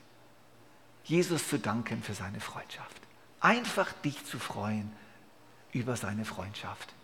Jesus 1.05 1.49
zu 1.49 1.59
danken 1.59 2.03
für 2.03 2.15
seine 2.15 2.41
Freundschaft. 2.41 2.97
Einfach 3.41 3.93
dich 3.93 4.25
zu 4.25 4.39
freuen 4.39 4.93
über 5.73 5.97
seine 5.97 6.25
Freundschaft, 6.25 6.95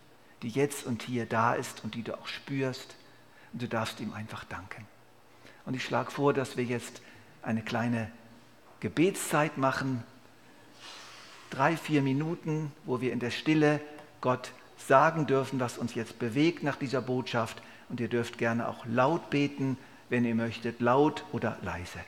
die 0.42 0.48
jetzt 0.48 0.84
und 0.86 1.02
hier 1.02 1.26
da 1.26 1.54
ist 1.54 1.84
und 1.84 1.94
die 1.94 2.02
du 2.02 2.18
auch 2.18 2.26
spürst. 2.26 2.96
Und 3.52 3.62
du 3.62 3.68
darfst 3.68 4.00
ihm 4.00 4.12
einfach 4.12 4.44
danken. 4.44 4.86
Und 5.64 5.74
ich 5.74 5.84
schlage 5.84 6.10
vor, 6.10 6.34
dass 6.34 6.56
wir 6.56 6.64
jetzt 6.64 7.00
eine 7.42 7.62
kleine 7.62 8.10
Gebetszeit 8.80 9.56
machen. 9.56 10.02
Drei, 11.50 11.76
vier 11.76 12.02
Minuten, 12.02 12.72
wo 12.84 13.00
wir 13.00 13.12
in 13.12 13.20
der 13.20 13.30
Stille 13.30 13.80
Gott 14.24 14.52
sagen 14.78 15.26
dürfen, 15.26 15.60
was 15.60 15.76
uns 15.76 15.94
jetzt 15.94 16.18
bewegt 16.18 16.62
nach 16.62 16.76
dieser 16.76 17.02
Botschaft. 17.02 17.60
Und 17.90 18.00
ihr 18.00 18.08
dürft 18.08 18.38
gerne 18.38 18.66
auch 18.66 18.86
laut 18.86 19.28
beten, 19.28 19.76
wenn 20.08 20.24
ihr 20.24 20.34
möchtet, 20.34 20.80
laut 20.80 21.24
oder 21.32 21.58
leise. 21.60 21.98